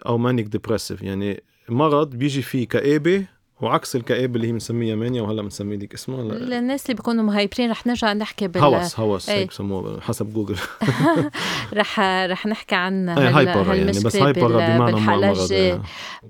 أو 0.06 0.18
مانيك 0.18 0.46
ديبريسيف 0.46 1.02
يعني 1.02 1.42
مرض 1.68 2.10
بيجي 2.10 2.42
فيه 2.42 2.68
كآبة 2.68 3.26
وعكس 3.60 3.96
الكآبة 3.96 4.36
اللي 4.36 4.46
هي 4.46 4.52
بنسميها 4.52 4.94
مانيا 4.96 5.22
وهلأ 5.22 5.42
بنسميه 5.42 5.76
ديك 5.76 5.94
اسمه 5.94 6.22
هلا 6.22 6.58
الناس 6.58 6.86
اللي 6.86 6.94
بيكونوا 6.94 7.24
مهايبرين 7.24 7.70
رح 7.70 7.86
نرجع 7.86 8.12
نحكي 8.12 8.48
بال 8.48 8.62
هوس 8.62 9.00
هوس 9.00 9.30
هيك 9.30 9.48
بسموه 9.48 10.00
حسب 10.00 10.32
جوجل. 10.34 10.56
رح 11.74 12.00
رح 12.00 12.46
نحكي 12.46 12.74
عن 12.74 13.08
هايبر 13.08 13.74
يعني 13.74 13.90
بس 13.90 14.16
هايبر 14.16 14.48
بمعنى 14.48 14.92
بالحلجة. 14.92 15.82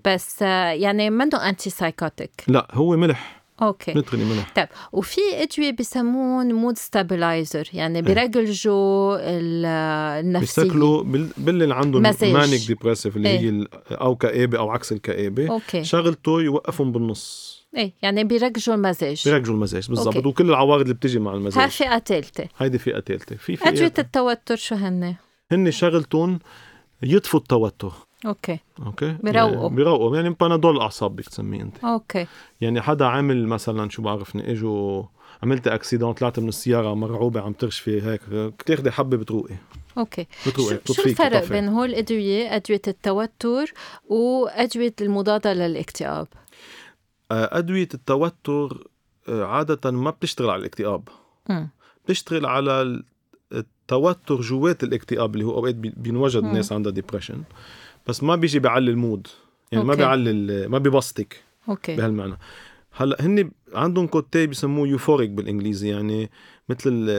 بس 0.04 0.42
يعني 0.42 1.10
منه 1.10 1.48
انتي 1.48 1.70
سايكوتيك 1.70 2.44
لا 2.48 2.68
هو 2.72 2.96
ملح. 2.96 3.45
أوكي 3.62 3.94
نترني 3.94 4.24
ملح 4.24 4.52
طيب 4.56 4.68
وفي 4.92 5.20
ادويه 5.32 5.72
بسمون 5.72 6.54
مود 6.54 6.78
ستابلايزر 6.78 7.68
يعني 7.72 8.02
بيرجلجوا 8.02 9.16
النفسيه 9.20 10.62
بيسكلوا 10.62 11.02
باللي 11.36 11.74
عندهم 11.74 12.02
maniaque 12.02 12.66
dépressive 12.66 13.16
اللي 13.16 13.28
إيه؟ 13.28 13.38
هي 13.40 13.66
أو 13.90 14.16
كآبة 14.16 14.58
أو 14.58 14.70
عكس 14.70 14.92
الكآبة. 14.92 15.50
أوكي 15.50 15.84
شغلته 15.84 16.40
يوقفهم 16.40 16.92
بالنص. 16.92 17.56
إيه 17.76 17.92
يعني 18.02 18.24
بيرججوا 18.24 18.74
المزاج 18.74 19.22
بيرججوا 19.24 19.54
المزاج 19.54 19.88
بالضبط. 19.88 20.26
وكل 20.26 20.50
العوارض 20.50 20.82
اللي 20.82 20.94
بتيجي 20.94 21.18
مع 21.18 21.34
المزاج 21.34 21.62
هاي 21.62 21.70
فئة 21.70 21.98
ثالثه 21.98 22.48
هيدي 22.58 22.78
فئة 22.78 23.00
ثالثه 23.00 23.36
في 23.36 23.56
فئة 23.56 23.68
ادويه 23.68 23.92
التوتر 23.98 24.56
شو 24.56 24.74
هن؟ 24.74 25.14
هن 25.52 25.70
شغلتهم 25.70 26.38
يطفوا 27.02 27.40
التوتر. 27.40 27.92
أوكي. 28.26 28.58
أوكي؟ 28.86 29.16
بيروقوا 29.22 29.62
يعني 29.62 29.76
بيروقوا 29.76 30.16
يعني 30.16 30.36
Panadol 30.40 30.80
أعصاب 30.80 31.16
بدك 31.16 31.28
تسميه 31.28 31.62
أنت. 31.62 31.84
أوكي. 31.84 32.26
يعني 32.60 32.80
حدا 32.80 33.04
عامل 33.04 33.46
مثلا 33.46 33.90
شو 33.90 34.02
بعرفني 34.02 34.52
اجوا 34.52 35.02
عملت 35.42 35.68
accident 35.68 36.12
طلعت 36.12 36.38
من 36.38 36.48
السيارة 36.48 36.94
مرعوبة 36.94 37.40
عم 37.40 37.52
ترشفي 37.52 38.02
هيك 38.02 38.20
بتاخذي 38.30 38.90
حبة 38.90 39.16
بتروقي. 39.16 39.54
أوكي. 39.98 40.26
بتروقي 40.46 40.80
شو, 40.86 40.92
شو 40.92 41.02
الفرق 41.02 41.48
بين 41.48 41.68
هول 41.68 41.88
الادويه 41.88 42.56
أدوية 42.56 42.82
التوتر 42.88 43.72
وأدوية 44.08 44.94
المضادة 45.00 45.52
للاكتئاب؟ 45.52 46.28
آه، 47.30 47.58
أدوية 47.58 47.88
التوتر 47.94 48.88
آه، 49.28 49.44
عادة 49.44 49.90
ما 49.90 50.10
بتشتغل 50.10 50.50
على 50.50 50.60
الاكتئاب. 50.60 51.08
م. 51.50 51.66
بتشتغل 52.04 52.46
على 52.46 53.02
التوتر 53.52 54.40
جوات 54.40 54.84
الاكتئاب 54.84 55.34
اللي 55.34 55.44
هو 55.44 55.54
أوقات 55.54 55.74
بينوجد 55.74 56.44
الناس 56.44 56.72
عندها 56.72 56.92
depression 56.92 57.42
بس 58.06 58.22
ما 58.22 58.36
بيجي 58.36 58.58
بيعلي 58.58 58.90
ال 58.90 58.96
mood. 58.96 59.26
يعني 59.72 59.84
أوكي. 59.84 59.88
ما 59.88 59.94
بيعلي 59.94 60.68
ما 60.68 60.78
بيبسطك 60.78 61.44
أوكي. 61.68 61.96
بهالمعنى. 61.96 62.38
هلأ 62.92 63.16
هن 63.20 63.50
عندهم 63.74 64.06
côté 64.06 64.46
بيسموه 64.46 64.88
euphoric 64.88 65.30
بالإنجليزي 65.30 65.88
يعني 65.88 66.30
مثل 66.68 67.16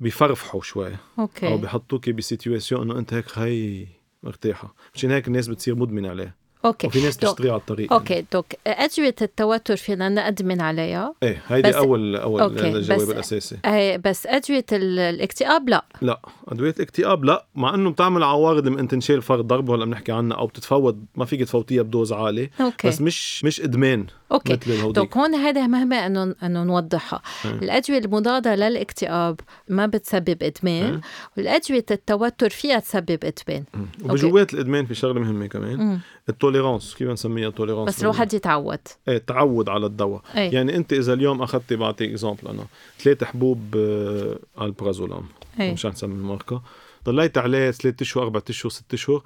بيفرفحوا 0.00 0.62
شوي. 0.62 0.96
أوكي. 1.18 1.46
أو 1.46 1.58
بيحطوك 1.58 2.10
ب 2.10 2.17
situation 2.17 2.82
إنه 2.82 2.98
أنت 2.98 3.14
هيك 3.14 3.38
هي 3.38 3.86
مرتاحة. 4.22 4.74
مشان 4.94 5.10
هيك 5.10 5.28
الناس 5.28 5.48
بتصير 5.48 5.74
مدمنة 5.74 6.08
عليه. 6.08 6.36
أوكي. 6.68 6.86
وفي 6.86 7.00
ناس 7.00 7.16
تشتري 7.16 7.50
على 7.50 7.60
الطريق. 7.60 7.92
أوكي 7.92 8.24
دوك 8.32 8.46
ادويه 8.66 9.14
التوتر 9.22 9.76
فينا 9.76 10.08
نأدمن 10.08 10.60
عليها. 10.60 11.14
إيه 11.22 11.42
هيدي 11.48 11.76
اول 11.76 12.16
أول 12.16 12.40
أوكي. 12.40 12.68
الجواب 12.68 13.00
بس 13.00 13.10
الأساسي. 13.10 13.56
إيه 13.66 13.96
بس 13.96 14.26
ادويه 14.26 14.64
الاكتئاب 14.72 15.68
لا. 15.68 15.84
لا 16.02 16.20
أدوية 16.48 16.74
الاكتئاب 16.76 17.24
لا 17.24 17.46
مع 17.54 17.74
إنه 17.74 17.90
بتعمل 17.90 18.22
عوارض 18.22 18.66
لما 18.66 18.80
إنت 18.80 18.90
تنشال 18.90 19.22
فرد 19.22 19.46
ضرب 19.46 19.68
وهلا 19.68 19.84
بنحكي 19.84 20.12
عنها 20.12 20.36
أو 20.36 20.46
بتتفوت 20.46 20.96
ما 21.14 21.24
فيك 21.24 21.40
تفوتيها 21.40 21.82
ب 21.82 21.88
dose 21.88 22.12
عالي. 22.12 22.50
أوكي. 22.60 22.88
بس 22.88 23.00
مش 23.00 23.44
مش 23.44 23.60
إدمان. 23.60 24.06
أوكي. 24.32 24.56
دوك 24.92 25.16
هون 25.16 25.34
هذا 25.34 25.66
مهمه 25.66 26.06
انه 26.06 26.34
انه 26.42 26.64
نوضحها 26.64 27.22
آه. 27.44 27.48
الأدوية 27.48 27.98
المضادة 27.98 28.54
للاكتئاب 28.54 29.40
ما 29.68 29.86
بتسبب 29.86 30.42
إدمان 30.42 30.94
آه. 30.94 31.00
والأدوية 31.36 31.84
التوتر 31.90 32.50
فيها 32.50 32.78
تسبب 32.78 33.18
إدمان. 33.24 33.64
وبجوات 34.04 34.54
الإدمان 34.54 34.86
في 34.86 34.94
شغلة 34.94 35.20
مهمة 35.20 35.46
كمان. 35.46 35.98
ال 36.28 36.35
tolérance 36.35 36.94
كيف 36.94 37.08
نسميها 37.08 37.50
tolérance 37.50 37.88
بس 37.88 38.02
الواحد 38.02 38.34
يتعود. 38.34 38.78
إيه 39.08 39.18
تعود 39.18 39.68
على 39.68 39.86
الدواء. 39.86 40.22
أي. 40.36 40.52
يعني 40.52 40.76
أنت 40.76 40.92
إذا 40.92 41.12
اليوم 41.12 41.42
أخذتي 41.42 41.76
بعطيك 41.76 42.10
example 42.10 42.48
أنا 42.48 42.66
ثلاث 42.98 43.24
حبوب 43.24 43.60
آه 43.76 44.38
البرازولام. 44.60 45.24
مشان 45.58 45.90
نسمي 45.90 46.14
الماركة. 46.14 46.62
ضليت 47.04 47.38
عليه 47.38 47.70
ثلاث 47.70 48.02
أشهر 48.02 48.24
أربع 48.24 48.40
أشهر 48.50 48.70
ست 48.70 48.94
أشهر. 48.94 49.22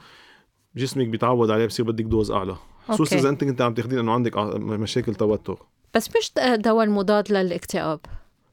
جسمك 0.77 1.07
بيتعود 1.07 1.51
عليه 1.51 1.67
بصير 1.67 1.87
بدك 1.87 2.05
dose 2.05 2.31
أعلى. 2.31 2.57
خصوصا 2.89 3.17
اذا 3.17 3.29
انت 3.29 3.45
كنت 3.45 3.61
عم 3.61 3.75
تاخذين 3.75 3.99
انه 3.99 4.13
عندك 4.13 4.37
مشاكل 4.57 5.15
توتر؟ 5.15 5.57
بس 5.95 6.09
مش 6.17 6.33
دواء 6.57 6.85
المضاد 6.85 7.33
للاكتئاب. 7.33 8.01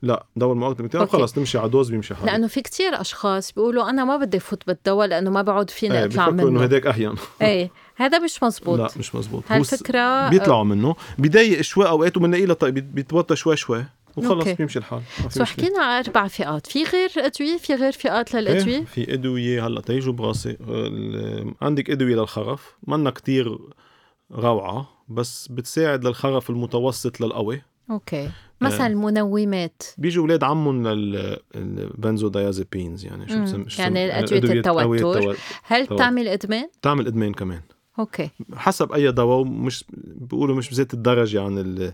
لا 0.01 0.25
دواء 0.35 0.53
المؤقت 0.53 0.79
الاكتئاب 0.79 1.09
خلص 1.09 1.33
تمشي 1.33 1.57
على 1.57 1.69
dose 1.69 1.91
بيمشي 1.91 2.15
حالي 2.15 2.31
لأنه 2.31 2.47
في 2.47 2.61
كتير 2.61 3.01
أشخاص 3.01 3.51
بيقولوا 3.51 3.89
أنا 3.89 4.05
ما 4.05 4.17
بدي 4.17 4.39
فوت 4.39 4.67
بالدواء 4.67 5.07
لأنه 5.07 5.29
ما 5.29 5.41
بعود 5.41 5.69
فيني 5.69 5.99
إيه 5.99 6.05
أطلع 6.05 6.29
منه 6.29 6.47
إنه 6.47 6.63
هداك 6.63 6.87
اهين 6.87 7.15
إيه 7.41 7.71
هذا 7.95 8.19
مش 8.19 8.43
مزبوط. 8.43 8.79
لا 8.79 8.89
مش 8.97 9.15
مزبوط. 9.15 9.43
هالفكرة 9.49 10.29
بيطلعوا 10.29 10.63
منه 10.63 10.95
بضايق 11.17 11.61
شوي 11.61 11.87
أوقات 11.87 12.17
وبنلاقي 12.17 12.45
له 12.45 12.53
طيب 12.53 12.95
بيتوتر 12.95 13.35
شوي 13.35 13.57
شوي 13.57 13.85
وخلص 14.17 14.31
أوكي. 14.31 14.53
بيمشي 14.53 14.79
الحال. 14.79 15.01
so 15.29 15.43
حكينا 15.43 15.79
على 15.79 16.05
أربع 16.05 16.27
فئات. 16.27 16.67
في 16.67 16.83
غير 16.83 17.09
أدوية؟ 17.17 17.57
في 17.57 17.73
غير 17.73 17.91
فئات 17.91 18.33
للأدوية؟ 18.33 18.75
إيه 18.75 18.85
في 18.85 19.13
أدوية 19.13 19.67
هلأ 19.67 19.81
تيجوا 19.81 20.13
براسي 20.13 20.57
عندك 21.61 21.89
أدوية 21.89 22.15
للخرف 22.15 22.77
منا 22.87 23.09
كتير 23.09 23.57
روعة 24.31 24.89
بس 25.07 25.47
بتساعد 25.47 26.03
للخرف 26.05 26.49
المتوسط 26.49 27.21
للقوي 27.21 27.61
أوكي 27.91 28.29
مثلا 28.61 28.87
المنومات 28.87 29.83
بيجوا 29.97 30.23
أولاد 30.23 30.43
عمهم 30.43 30.87
لل 30.87 31.13
benzodiazepines 31.13 33.05
يعني 33.05 33.29
شو. 33.29 33.63
بسم 33.63 33.81
يعني 33.81 34.19
أدوية 34.19 34.39
التوتر. 34.53 35.33
التو- 35.33 35.37
هل. 35.63 35.85
بتعمل 35.85 36.27
إدمان؟ 36.27 36.69
بتعمل 36.81 37.07
إدمان 37.07 37.33
كمان 37.33 37.61
أوكي 37.99 38.29
حسب 38.55 38.91
أي 38.91 39.11
دواء 39.11 39.43
مش 39.45 39.85
بيقولوا 40.07 40.55
مش 40.55 40.69
بذات 40.69 40.93
الدرجة 40.93 41.43
عن 41.43 41.57
ال 41.57 41.93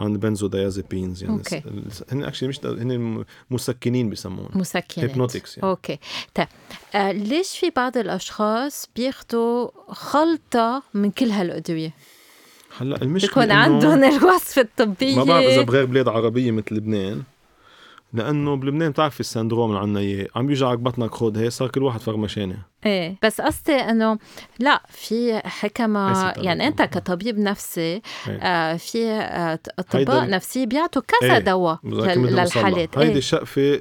عن 0.00 0.12
ال 0.12 0.19
benzodiazepines 0.19 1.22
يعني 1.22 1.36
أوكي. 1.36 1.58
ال- 1.58 1.84
هن 2.12 2.24
actually 2.24 2.48
مش 2.48 2.60
هن 2.64 3.24
مسكنين 3.50 4.10
بيسموهم 4.10 4.48
مسكنات. 4.54 4.98
hypnotics 5.10 5.58
يعني. 5.58 5.70
أوكي. 5.70 5.98
طيب 6.34 6.46
آه 6.94 7.12
ليش 7.12 7.58
في 7.58 7.70
بعض 7.70 7.96
الأشخاص 7.96 8.88
بياخدوا 8.96 9.68
خلطة 9.88 10.82
من 10.94 11.10
كل 11.10 11.30
هالأدوية؟ 11.30 11.94
هلأ 12.78 13.02
المشكلة 13.02 13.28
بيكون 13.44 13.48
إنه- 13.48 13.58
عندهم 13.58 14.04
الوصفه 14.04 14.62
الطبيه 14.62 15.16
ما 15.16 15.24
بعرف 15.24 15.44
إذا 15.46 15.62
بغير 15.62 15.84
بلاد 15.84 16.08
عربية 16.08 16.50
مثل 16.50 16.74
لبنان 16.74 17.22
لأنه 18.14 18.54
بلبنان 18.56 18.90
بتعرفي 18.90 19.20
ال 19.20 19.26
syndrome 19.26 19.70
اللي 19.70 19.80
عنا 19.82 20.00
إياه. 20.00 20.26
عم 20.36 20.46
بيوجعك 20.46 20.78
بطنك 20.78 21.14
خذ 21.14 21.38
هي 21.38 21.50
صار 21.50 21.68
كل 21.68 21.82
واحد 21.82 22.00
فرمشانه 22.00 22.56
إيه 22.86 23.16
بس 23.22 23.40
قصدي 23.40 23.72
إنه 23.72 24.18
لا 24.58 24.82
في 24.88 25.38
حكمة 25.44 26.28
أي 26.28 26.32
ست 26.32 26.38
يعني 26.44 26.66
أنت 26.66 26.78
طبعاً. 26.78 26.86
كطبيب 26.90 27.38
نفسي 27.38 27.80
إيه. 27.80 28.02
آه 28.28 28.76
في 28.76 29.10
آه 29.10 29.58
أطباء 29.78 30.28
نفسي 30.30 30.66
بيعطوا 30.66 31.02
كذا 31.20 31.32
إيه. 31.32 31.38
دواء. 31.38 31.78
للحالات. 31.84 32.98
هيدي 32.98 33.10
إيه. 33.12 33.18
الشقفه 33.18 33.78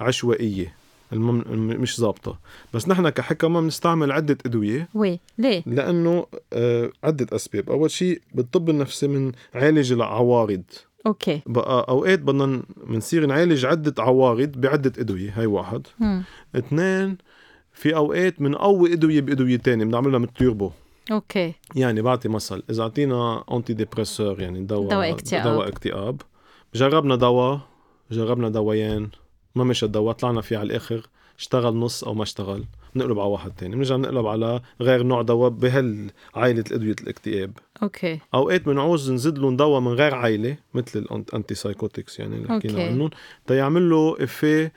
العشوائية. 0.00 0.74
المم... 1.12 1.40
الم- 1.40 1.80
مش 1.82 2.00
ظابطة. 2.00 2.38
بس 2.74 2.88
نحن 2.88 3.08
كحكمة 3.08 3.60
بنستعمل 3.60 4.12
عدة 4.12 4.38
أدوية. 4.46 4.88
oui 4.94 5.20
ليه؟ 5.38 5.62
لأنه 5.66 6.26
آه 6.52 6.90
عدة 7.04 7.26
أسباب. 7.36 7.70
أول 7.70 7.90
شيء 7.90 8.20
بالطب 8.34 8.70
النفسي 8.70 9.06
بنعالج 9.54 9.92
العوارض. 9.92 10.62
أوكي. 11.06 11.42
بقى 11.46 11.86
أوقات 11.88 12.18
بدنا 12.18 12.62
بنصير 12.86 13.26
نعالج 13.26 13.66
عدة 13.66 14.02
عوارض 14.02 14.52
بعدة 14.56 14.92
أدوية 14.98 15.32
هاي 15.40 15.46
واحد. 15.46 15.86
مم. 16.00 16.22
اثنين 16.56 17.18
في 17.72 17.96
أوقات 17.96 18.42
بنقوي 18.42 18.92
أدوية 18.92 19.20
بأدوية 19.20 19.56
تانية 19.56 19.84
بنعملها 19.84 20.18
مثل 20.18 20.32
تيربو 20.32 20.70
أوكي. 21.10 21.54
يعني 21.76 22.02
بعطي 22.02 22.28
مثل 22.28 22.62
إذا 22.70 22.82
أعطينا 22.82 23.44
antidépresseur 23.52 24.40
يعني 24.40 24.64
دواء 24.64 24.90
دواء 24.90 25.10
اكتئاب. 25.10 25.42
دواء 25.42 25.68
اكتئاب. 25.68 26.22
جربنا 26.74 27.16
دواء 27.16 27.60
جربنا 28.10 28.48
دوايين 28.48 29.10
ما 29.54 29.64
مشى 29.64 29.86
الدواء 29.86 30.14
طلعنا 30.14 30.40
فيه 30.40 30.58
على 30.58 30.66
الآخر 30.66 31.06
اشتغل 31.38 31.76
نص 31.76 32.04
أو 32.04 32.14
ما 32.14 32.22
اشتغل. 32.22 32.64
بنقلب 32.94 33.18
على 33.18 33.28
واحد 33.28 33.52
تاني 33.52 33.76
بنرجع 33.76 33.96
نقلب 33.96 34.26
على 34.26 34.60
غير 34.80 35.02
نوع 35.02 35.22
دواء 35.22 35.50
بهالعائلة 35.50 36.64
الأدوية 36.70 36.96
الاكتئاب. 37.02 37.52
أوكي. 37.82 38.20
أوقات 38.34 38.66
بنعوز 38.66 39.12
نزيد 39.12 39.38
لهم 39.38 39.56
دواء 39.56 39.80
من 39.80 39.92
غير 39.92 40.14
عائلة 40.14 40.56
مثل 40.74 40.98
ال 40.98 41.54
antipsychotics 41.54 42.18
يعني 42.20 42.36
اللي 42.36 42.48
حكينا. 42.48 42.84
عنهم. 42.84 43.10
تيعمل 43.46 43.90
له 43.90 44.16
effet 44.20 44.72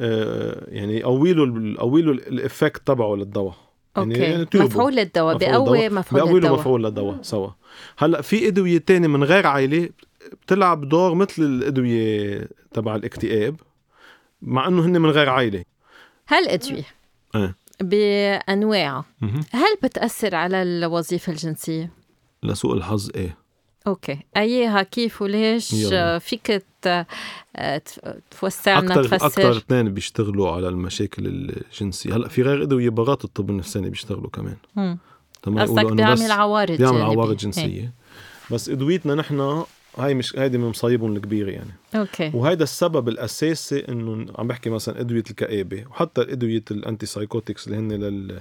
آه، 0.00 0.66
يعني 0.68 0.98
يقوي 0.98 1.32
له 1.32 1.72
يقوي 1.72 2.02
له 2.02 2.12
ال 2.12 2.23
effect 2.23 2.86
تبعه 2.86 3.14
للدواء. 3.14 3.54
يعني 3.96 4.14
أوكي. 4.14 4.22
يعني. 4.22 4.66
مفعول 4.66 4.98
الدواء 4.98 5.34
مفعول 5.36 5.64
بقوي. 5.64 5.88
مفعول 5.88 6.30
له 6.30 6.36
الدواء 6.36 6.52
مفعول 6.60 6.84
للدواء 6.84 7.18
سوا. 7.22 7.50
هلأ 7.98 8.22
في 8.22 8.48
أدوية 8.48 8.78
تانية 8.78 9.08
من 9.08 9.24
غير 9.24 9.46
عائلة 9.46 9.88
بتلعب 10.42 10.88
دور 10.88 11.14
مثل 11.14 11.42
الأدوية 11.42 12.48
تبع 12.72 12.96
الاكتئاب 12.96 13.56
مع 14.42 14.68
إنه 14.68 14.84
هن 14.86 15.00
من 15.00 15.10
غير 15.10 15.28
عائلة. 15.28 15.64
هالادويه 16.28 16.84
إيه. 17.34 17.56
بانواعها 17.80 19.04
مهم. 19.20 19.40
هل 19.50 19.76
بتأثر 19.82 20.34
على 20.34 20.62
الوظيفة 20.62 21.32
الجنسية؟ 21.32 21.90
لسوء 22.42 22.74
الحظ 22.74 23.10
إيه. 23.14 23.36
أوكي. 23.86 24.18
أيها 24.36 24.82
كيف 24.82 25.22
وليش؟ 25.22 25.72
يلا. 25.72 26.18
فيك 26.18 26.62
آه، 26.86 27.06
توسع 28.40 28.80
لنا 28.80 28.94
أكثر 28.94 29.16
أكثر 29.16 29.28
تفسر. 29.28 29.56
اثنين 29.56 29.94
بيشتغلوا 29.94 30.50
على 30.50 30.68
المشاكل 30.68 31.26
الجنسية. 31.26 32.16
هلأ 32.16 32.28
في 32.28 32.42
غير 32.42 32.62
ادويه 32.62 32.88
برات 32.88 33.24
الطب 33.24 33.50
النفساني 33.50 33.90
بيشتغلوا 33.90 34.30
كمان. 34.30 34.56
مم. 34.76 34.98
تما 35.42 35.62
قصدك 35.62 35.92
بيعمل 35.92 36.30
عوارض 36.30 36.78
بيعمل. 36.78 37.02
عوارض 37.02 37.30
إيه. 37.30 37.36
جنسية. 37.36 37.92
بس 38.50 38.68
إدويتنا 38.68 39.14
نحن 39.14 39.64
هاي 40.06 40.14
مش 40.14 40.38
هيدي 40.38 40.58
من 40.58 40.68
مصايبهم 40.68 41.16
الكبيرة 41.16 41.50
يعني. 41.50 41.70
أوكي. 41.94 42.30
وهيدا 42.34 42.64
السبب 42.64 43.08
الأساسي 43.08 43.84
إنه 43.88 44.32
عم 44.38 44.48
بحكي 44.48 44.70
مثلا 44.70 45.00
أدوية 45.00 45.24
الكآبة 45.30 45.84
وحتى 45.90 46.20
أدوية 46.22 46.64
ال 46.70 47.06
antipsychotics 47.06 47.66
اللي 47.66 47.78
هن 47.78 47.92
لل 47.92 48.40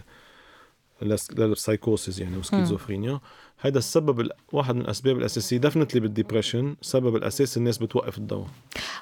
للس- 1.02 1.40
للسايكوسيس 1.40 2.20
يعني 2.20 2.38
وسكيزوفرينيا 2.38 3.20
هيدا 3.62 3.80
السبب 3.80 4.20
ال- 4.20 4.32
واحد 4.52 4.76
من 4.76 4.82
الأسباب 4.82 5.18
الأساسية 5.18 5.58
definitely 5.58 6.00
بال 6.02 6.14
depression 6.14 6.76
السبب 6.82 7.16
الأساسي 7.16 7.60
الناس 7.60 7.78
بتوقف 7.78 8.18
الدواء. 8.18 8.48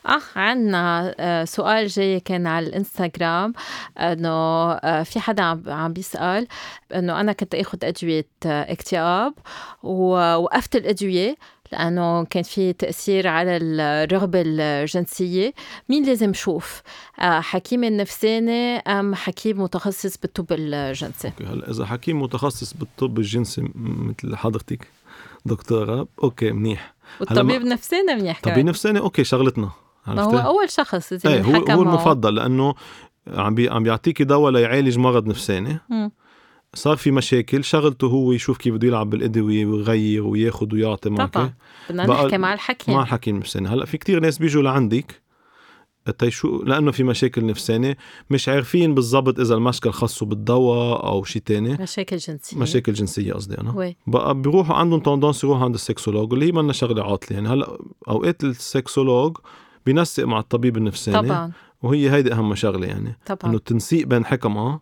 آه 0.06 0.20
عندنا 0.40 1.46
سؤال 1.46 1.88
جاي 1.88 2.20
كان 2.20 2.48
على 2.48 2.68
الإنستغرام 2.68 3.54
إنه 3.98 4.30
آه، 4.72 5.04
في 5.04 5.20
حدا 5.20 5.44
عم 5.44 5.64
عم 5.68 5.94
بيسأل 5.94 6.48
إنه 6.96 7.22
أنا 7.22 7.32
كنت 7.34 7.56
آخذ 7.56 7.78
أدوية 7.84 8.28
آه، 8.46 8.72
اكتئاب 8.72 9.34
ووقفت 9.84 10.76
الأدوية 10.76 11.36
لأنه 11.72 12.24
كان 12.24 12.44
في 12.44 12.74
تأثير 12.74 13.28
على 13.28 13.58
الرغبة 13.58 14.44
الجنسية 14.46 15.54
مين 15.90 16.06
لازم 16.06 16.34
شوف 16.34 16.82
آه، 17.20 17.40
حكيم 17.40 17.84
النفساني 17.84 18.78
أم 18.78 19.16
حكيم 19.16 19.62
متخصص 19.62 20.18
بالطب 20.18 20.46
الجنسي 20.52 21.28
أوكي 21.28 21.44
هلا 21.44 21.72
إذا 21.72 21.86
حكيم 21.86 22.22
متخصص 22.22 22.74
بالطب 22.74 23.18
الجنسي 23.18 23.70
مثل 23.76 24.36
حضرتك 24.36 24.88
دكتورة 25.46 26.08
أوكي 26.24 26.52
منيح 26.52 26.94
والطبيب 27.20 27.62
النفساني 27.62 28.16
منيح 28.16 28.42
طبيب 28.42 28.66
نفساني 28.66 29.00
أوكي 29.00 29.24
شغلتنا 29.24 29.70
ما 30.08 30.22
هو؟ 30.22 30.38
أول 30.38 30.70
شخص 30.70 31.14
إيه 31.26 31.42
هو 31.42 31.52
هو. 31.52 31.82
المفضل 31.82 32.36
لأنه 32.36 32.76
عم 33.28 33.56
بي 33.56 33.70
عم 33.70 33.84
بيعطيكي 33.84 34.24
دواء 34.24 34.52
ليعالج 34.52 34.98
مرض 34.98 35.28
نفساني. 35.28 35.80
صار 36.78 36.98
في 36.98 37.12
مشاكل 37.12 37.64
شغلته 37.64 38.08
هو 38.08 38.32
يشوف 38.32 38.58
كيف 38.58 38.74
بده 38.74 38.88
يلعب 38.88 39.10
بالأدوية 39.10 39.66
ويغير 39.66 40.24
وياخذ 40.28 40.74
ويعطي 40.74 41.10
معك 41.10 41.34
طبعا. 41.34 41.54
بدنا 41.90 42.06
بقى- 42.08 42.10
نحكي 42.10 42.38
مع 42.38 42.54
الحكيم. 42.54 42.96
مع 42.96 43.02
الحكيم 43.04 43.36
النفساني 43.36 43.68
هلأ 43.68 43.86
في 43.86 43.98
كتير 43.98 44.20
ناس 44.20 44.38
بيجوا 44.38 44.64
لعندك 44.64 45.22
تيشو 46.20 46.64
لأنه 46.64 46.92
في 46.92 47.04
مشاكل 47.04 47.46
نفسانيه 47.46 47.98
مش 48.30 48.50
عارفين 48.50 48.96
بالضبط 48.96 49.40
إذا 49.40 49.56
المشكل 49.56 49.92
خاصه 49.92 50.26
بالدواء 50.26 51.06
أو 51.08 51.24
شيء 51.24 51.42
تاني. 51.46 51.78
مشاكل 51.82 52.18
جنسية. 52.18 52.58
مشاكل 52.58 52.94
جنسية 52.94 53.34
قصدي 53.34 53.58
أنا. 53.62 53.72
oui. 53.76 53.96
بقى 54.08 54.42
بيروحوا 54.42 54.76
عندهم 54.76 55.00
tendance 55.00 55.44
يروحوا 55.44 55.64
عند 55.64 55.74
ال 55.74 55.80
sexologue 55.80 56.34
اللي 56.34 56.46
هي 56.46 56.52
منا 56.52 56.74
شغلة 56.74 57.04
عاطلة 57.04 57.36
يعني. 57.38 57.50
هلأ 57.50 57.78
أوقات 58.10 58.44
ال 58.44 58.53
sexologue 58.53 59.38
بينسق 59.86 60.24
مع 60.24 60.40
الطبيب 60.40 60.78
النفساني. 60.78 61.28
طبعا. 61.28 61.52
وهي 61.82 62.12
هيدي 62.12 62.34
أهم 62.34 62.56
شغلة 62.56 62.88
يعني. 62.88 63.18
طبعا. 63.26 63.40
إنه 63.46 63.58
التنسيق 63.58 64.08
بين 64.08 64.26
حكمة 64.26 64.80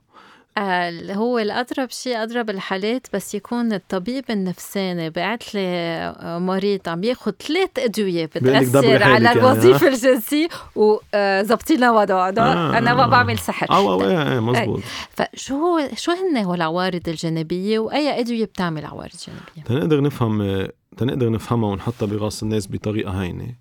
هو 0.57 1.39
الأضرب 1.39 1.89
شيء 1.89 2.23
أضرب 2.23 2.49
الحالات 2.49 3.07
بس 3.13 3.35
يكون 3.35 3.73
الطبيب 3.73 4.25
النفساني 4.29 5.09
بعت 5.09 5.55
لي 5.55 5.61
آه، 5.61 6.39
مريض 6.39 6.89
عم 6.89 7.03
ياخذ 7.03 7.31
ثلاث 7.31 7.69
أدوية 7.77 8.25
بتأثر 8.25 9.03
على 9.03 9.25
يعني، 9.25 9.39
الوظيفة 9.39 9.87
الجنسية 9.87 10.47
وظبطي 10.75 11.75
لنا 11.77 11.91
وضع 11.91 12.29
آه، 12.29 12.77
أنا 12.77 12.93
ما 12.93 13.03
آه. 13.03 13.07
بعمل 13.07 13.39
سحر 13.39 13.67
أو 13.71 14.03
إيه 14.03 14.33
إيه 14.33 14.39
مزبوط. 14.39 14.79
فشو 15.09 15.79
شو 15.95 16.11
هن 16.11 16.37
هو 16.37 16.53
العوارض 16.53 17.09
الجانبية 17.09 17.79
وأي 17.79 18.19
أدوية 18.19 18.45
بتعمل 18.45 18.85
عوارض 18.85 19.15
جانبية؟ 19.27 19.63
تنقدر 19.65 20.01
نفهم 20.01 20.67
تنقدر 20.97 21.29
نفهمها 21.29 21.69
ونحطها 21.69 22.05
براس 22.05 22.43
الناس 22.43 22.67
بطريقة 22.71 23.21
هينة. 23.21 23.55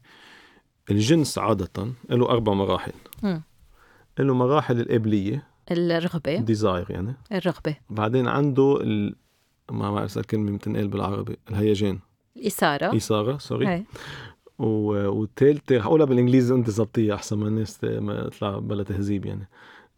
الجنس 0.91 1.39
عادة 1.39 1.93
له 2.11 2.29
أربع 2.29 2.53
مراحل. 2.53 2.93
له 4.19 4.35
مراحل 4.35 4.81
القابليه 4.81 5.54
الرغبة. 5.71 6.37
desire 6.37 6.91
يعني. 6.91 7.15
الرغبة. 7.33 7.77
بعدين 7.91 8.29
عنده 8.29 8.79
ال... 8.81 9.15
ما 9.71 9.91
بعرف 9.91 10.13
إذا 10.13 10.21
الكلمة 10.21 10.57
بتنقال 10.57 10.89
بالعربي 10.89 11.37
الهيجان. 11.51 11.99
الإثارة. 12.37 12.97
إثارة 12.97 13.39
sorry 13.39 13.69
هي. 13.69 13.85
و... 14.59 14.67
والثالثه 15.09 15.77
رح 15.77 15.87
اقولها 15.87 16.07
بالإنجليزي 16.07 16.55
انت 16.55 16.71
ظبطيها 16.71 17.15
أحسن 17.15 17.39
ما 17.39 17.49
الناس 17.49 17.85
ما 17.85 18.29
تطلع 18.29 18.59
بلا 18.59 18.83
تهذيب 18.83 19.27
يعني. 19.27 19.49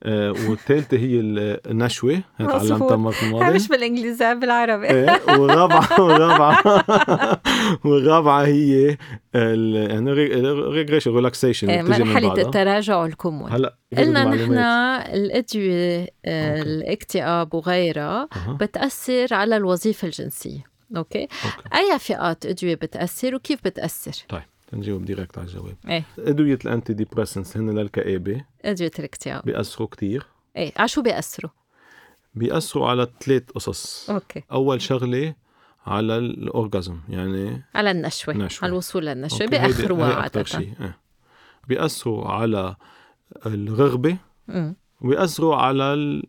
آه 0.03 0.31
والثالثه 0.31 0.97
هي 0.97 1.21
ال- 1.21 1.61
النشوه 1.71 2.13
هي 2.13 2.23
مظبوط. 2.47 2.53
تعلمتها 2.63 2.95
المرة 2.95 3.15
هاي 3.15 3.27
الماضيه 3.29 3.51
مش 3.55 3.69
بالإنجليزي 3.69 4.35
بالعربي. 4.35 4.91
إيه 4.91 5.21
والرابعة 5.39 6.01
والرابعة. 6.03 6.63
والرابعة 7.85 8.45
هي. 8.45 8.97
يعني 9.35 10.13
regression 10.53 11.15
relaxation 11.15 11.71
إيه، 11.71 11.83
مرحلة 11.83 12.33
التراجع 12.43 12.97
والكمون. 12.97 13.53
هلا 13.53 13.77
قلنا 13.99 14.25
نحن. 14.25 14.53
الأدوية 15.15 16.09
آه، 16.25 16.59
okay. 16.59 16.63
الاكتئاب 16.63 17.55
وغيرها 17.55 18.29
بتأثر 18.61 19.27
على 19.35 19.57
الوظيفة 19.57 20.07
الجنسية. 20.07 20.65
okay؟ 20.97 21.23
okay. 21.23 21.29
أي 21.75 21.99
فئات 21.99 22.47
أدوية 22.47 22.75
بتأثر 22.75 23.35
وكيف 23.35 23.61
بتأثر؟ 23.65 24.13
طيب. 24.29 24.43
نجاوب 24.73 25.05
direct 25.05 25.39
على 25.39 25.47
الجواب. 25.47 25.77
إيه. 25.89 26.05
أدوية 26.19 26.59
ال 26.65 26.93
antidepressants 26.93 27.57
هن 27.57 27.79
للكآبه 27.79 28.45
أدوية 28.65 28.91
الإكتئاب. 28.99 29.43
بيأثروا 29.45 29.89
كتير. 29.89 30.27
إيه. 30.57 30.73
على 30.77 30.89
شو 30.89 31.03
بيأثروا؟ 31.03 31.51
بيأثروا 32.35 32.89
على 32.89 33.09
ثلاث 33.21 33.51
قصص. 33.51 34.11
okay. 34.11 34.43
أول 34.53 34.83
شغلة 34.83 35.35
على 35.87 36.19
ال 36.19 36.31
orgasm 36.31 37.01
يعني 37.09 37.63
على 37.75 37.91
النشوة. 37.91 38.35
نشوة. 38.35 38.65
على 38.65 38.73
الوصول 38.73 39.29
بيأخروها 39.49 40.11
هي 40.11 40.15
عادة 40.15 40.45
شيء. 40.45 40.73
إيه. 40.81 40.99
بيأثروا 41.69 42.29
على 42.29 42.77
الرغبة. 43.47 44.17
وبيأثروا 45.01 45.57
على 45.57 46.23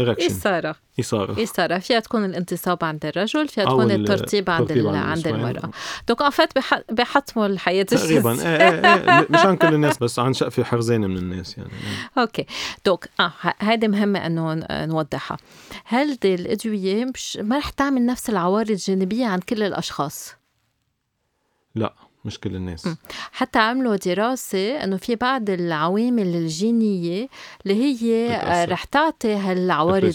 ال 0.00 0.03
erection 0.03 0.26
إثارة. 0.26 0.76
إثارة. 1.00 1.42
إثارة. 1.42 1.78
فيها 1.78 2.00
تكون 2.00 2.24
الانتصاب 2.24 2.84
عند 2.84 3.06
الرجل 3.06 3.48
فيها 3.48 3.64
تكون 3.64 3.90
ال- 3.90 4.00
الترتيب 4.00 4.50
عند 4.50 4.72
عند. 4.86 5.26
المرأة. 5.26 5.70
دوك 6.08 6.22
أفات 6.22 6.56
بح- 6.58 6.82
بحطموا 6.92 7.46
الحياة 7.46 7.82
تقريبا. 7.82 8.32
إيه 8.42 8.56
إيه 8.56 9.18
إيه. 9.20 9.26
مش 9.30 9.38
عن 9.46 9.56
كل 9.56 9.74
الناس 9.74 9.98
بس 9.98 10.18
عن 10.18 10.32
شقفة 10.32 10.64
حرزانة 10.64 11.06
من 11.06 11.16
الناس 11.18 11.58
يعني. 11.58 11.70
أوكي. 12.18 12.46
دوك 12.86 13.04
آه 13.20 13.32
ه- 13.42 13.54
هيدي 13.60 13.88
مهمة 13.88 14.26
إنه 14.26 14.54
ن- 14.54 14.88
نوضحها. 14.88 15.36
هل 15.84 16.16
دي 16.16 16.34
الأدوية 16.34 17.04
مش 17.04 17.36
ما 17.42 17.58
رح 17.58 17.70
تعمل 17.70 18.06
نفس 18.06 18.30
العوارض 18.30 18.70
الجانبية 18.70 19.26
عند 19.26 19.42
كل 19.42 19.62
الأشخاص؟ 19.62 20.34
لا. 21.74 21.94
مش 22.24 22.40
كل 22.40 22.56
الناس. 22.56 22.88
حتى 23.32 23.58
عملوا 23.58 23.96
دراسة 23.96 24.84
إنه 24.84 24.96
في 24.96 25.16
بعض 25.16 25.50
العوامل 25.50 26.36
الجينية 26.36 27.28
اللي 27.66 27.74
هي. 28.02 28.40
رح 28.70 28.84
تعطي 28.84 29.34
هالعوارض. 29.34 30.14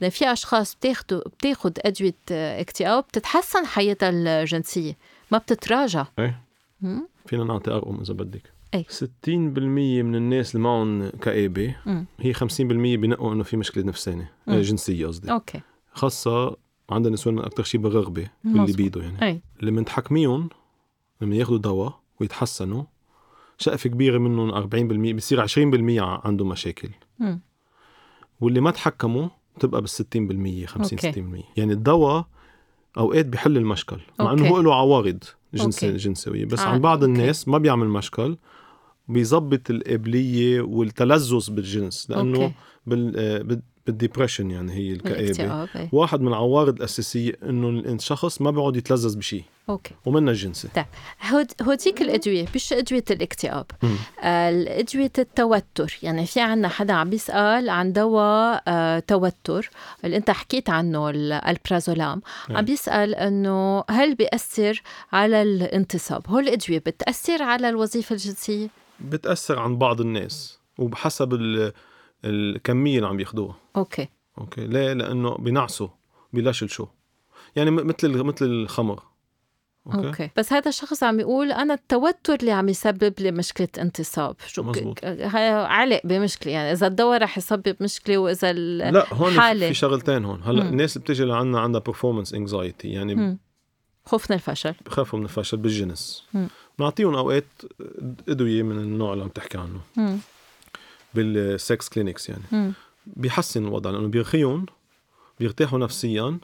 لأن 0.00 0.10
في 0.10 0.32
أشخاص 0.32 0.74
بتاخدوا 0.74 1.20
بتاخد 1.20 1.78
أدوية 1.84 2.14
اكتئاب 2.30 3.04
بتتحسن 3.04 3.66
حياتها 3.66 4.10
الجنسية 4.10 4.96
ما 5.32 5.38
بتتراجع 5.38 6.06
إيه. 6.18 6.42
فينا 7.26 7.44
نعطي 7.44 7.70
ارقام 7.70 8.00
إذا 8.00 8.14
بدك 8.14 8.52
أي. 8.74 8.84
60% 8.90 9.28
من 10.02 10.14
الناس 10.14 10.54
اللي 10.54 10.64
معهم 10.64 11.08
كآبة. 11.10 11.76
هي 12.20 12.34
50% 12.34 12.38
بنقوا 12.60 13.32
إنه 13.34 13.42
في 13.42 13.56
مشكلة 13.56 13.84
نفسانية 13.84 14.32
مم. 14.46 14.54
آه، 14.54 14.60
جنسية 14.62 15.06
قصدي 15.06 15.32
okay 15.32 15.60
خاصة 15.92 16.56
عند 16.90 17.06
النسوان 17.06 17.38
أكثر 17.38 17.62
شيء 17.62 17.80
بالرغبة 17.80 18.28
مزبوط. 18.44 18.60
بالليبيدو 18.60 19.00
يعني 19.00 19.22
أي 19.22 19.40
اللي 19.60 19.70
منتحكميهم 19.70 20.48
لما 21.20 21.36
ياخذوا 21.36 21.58
دواء 21.58 22.00
ويتحسنوا 22.20 22.82
شقفة 23.58 23.90
كبيرة 23.90 24.18
منهم 24.18 24.50
40% 25.12 25.14
بصير 25.16 25.46
20% 25.46 25.54
عندهم 26.26 26.48
مشاكل 26.48 26.88
مم. 27.18 27.40
واللي 28.40 28.60
ما 28.60 28.70
تحكموا 28.70 29.28
بتبقى 29.56 29.80
بال 29.80 29.90
60% 29.90 30.66
50 30.66 30.98
okay. 31.04 31.22
60% 31.22 31.44
يعني 31.56 31.72
الدواء 31.72 32.26
أوقات 32.98 33.26
بحل 33.26 33.56
المشكل 33.56 34.00
مع 34.20 34.32
إنه. 34.32 34.48
هو 34.48 34.60
له 34.60 34.74
عوارض 34.74 35.24
جنس. 35.54 35.84
جنسوية 35.84 36.44
بس 36.44 36.60
آه، 36.60 36.66
عن 36.66 36.80
بعض 36.80 37.04
okay. 37.04 37.20
الناس 37.20 37.48
ما 37.48 37.58
بيعمل 37.58 37.88
مشكل 37.88 38.36
بيظبط 39.08 39.70
القابليه 39.70 40.60
والتلذذ 40.60 41.50
بالجنس 41.50 42.10
لأنه 42.10 42.42
okay. 42.42 42.54
بال 42.86 43.62
بال- 43.88 43.98
بال 43.98 44.07
depression 44.07 44.50
يعني 44.50 44.72
هي 44.72 44.98
اي 45.76 45.88
واحد 45.92 46.20
من 46.20 46.28
العوارض 46.28 46.76
الأساسية 46.76 47.32
إنه 47.42 47.68
الشخص 47.68 48.40
ما 48.42 48.50
بيقعد 48.50 48.76
يتلذذ 48.76 49.18
بشيء 49.18 49.44
okay. 49.68 49.94
ومنها 50.06 50.32
الجنسي 50.32 50.68
طيب. 50.74 50.84
هود 51.30 51.52
هوديك 51.62 52.02
الأدوية 52.02 52.46
مش 52.54 52.72
أدوية 52.72 53.04
الاكتئاب. 53.10 53.66
آه، 54.22 54.80
أدوية 54.80 55.12
التوتر. 55.18 55.98
يعني 56.02 56.26
في 56.26 56.40
عنا 56.40 56.68
حدا 56.68 56.92
عم 56.94 57.10
بيسأل 57.10 57.70
عن 57.70 57.92
دواء 57.92 58.62
آه، 58.68 58.98
توتر. 58.98 59.70
اللي 60.04 60.16
أنت 60.16 60.30
حكيت 60.30 60.70
عنه 60.70 61.10
ال- 61.10 61.32
البرازولام. 61.32 62.22
عم 62.48 62.54
نعم. 62.54 62.64
بيسأل 62.64 63.14
أنه 63.14 63.84
هل 63.90 64.14
بيأثر 64.14 64.82
على 65.12 65.42
الانتصاب؟ 65.42 66.22
هو 66.28 66.38
الأدوية 66.38 66.78
بتأثر 66.78 67.42
على 67.42 67.68
الوظيفة 67.68 68.12
الجنسية؟ 68.12 68.68
بتأثر 69.00 69.58
عن 69.58 69.76
بعض 69.78 70.00
الناس. 70.00 70.58
وبحسب 70.78 71.32
الكمية 72.24 72.96
اللي 72.96 73.08
عم 73.08 73.20
ياخذوها 73.20 73.56
okay 73.76 74.08
okay 74.38 74.66
ليه 74.66 74.92
لأنه 74.92 75.36
بينعسوا 75.36 75.88
بيلشلش 76.32 76.68
شو 76.68 76.86
يعني 77.56 77.70
مثل 77.70 78.08
مثل 78.22 78.44
الخمر 78.46 79.02
okay. 79.86 80.06
okay 80.06 80.30
بس 80.36 80.52
هذا 80.52 80.68
الشخص 80.68 81.02
عم 81.02 81.20
يقول 81.20 81.52
أنا 81.52 81.74
التوتر 81.74 82.34
اللي 82.34 82.52
عم 82.52 82.68
يسبب 82.68 83.14
لي 83.18 83.30
مشكلة 83.30 83.68
انتصاب 83.78 84.36
شو 84.46 84.62
مزبوط. 84.62 85.04
علق 85.04 86.00
بمشكلة 86.04 86.52
يعني 86.52 86.72
إذا 86.72 86.86
الدواء 86.86 87.18
رح 87.22 87.38
يسبب 87.38 87.76
مشكلة 87.80 88.18
وإذا 88.18 88.50
ال... 88.50 88.78
لا 88.78 89.14
هون 89.14 89.40
حالة. 89.40 89.68
في 89.68 89.74
شغلتين 89.74 90.24
هون 90.24 90.42
هلأ 90.42 90.64
مم. 90.64 90.70
الناس 90.70 90.98
بتيجي 90.98 91.24
لعنا 91.24 91.60
عندها 91.60 91.82
performance 91.88 92.28
anxiety 92.28 92.84
يعني 92.84 93.14
مم. 93.14 93.38
خوف 94.04 94.30
من 94.30 94.36
الفشل 94.36 94.74
بخافوا 94.86 95.18
من 95.18 95.24
الفشل 95.24 95.56
بالجنس. 95.56 96.24
بنعطيهم 96.78 97.14
أوقات 97.14 97.44
أدوية 98.28 98.62
من 98.62 98.78
النوع 98.78 99.12
اللي 99.12 99.24
عم 99.24 99.30
تحكي 99.30 99.58
عنه 99.58 99.80
مم. 99.96 100.18
بال 101.14 101.44
sex 101.44 101.88
clinics 101.88 102.28
يعني. 102.28 102.42
مم. 102.52 102.72
بيحسن 103.06 103.66
الوضع 103.66 103.90
لأنه 103.90 104.08
بيرخيهم 104.08 104.66
بيرتاحوا 105.40 105.78
نفسيا 105.78 106.38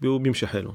بي- 0.00 0.08
وبيمشي 0.08 0.46
حالهم. 0.46 0.74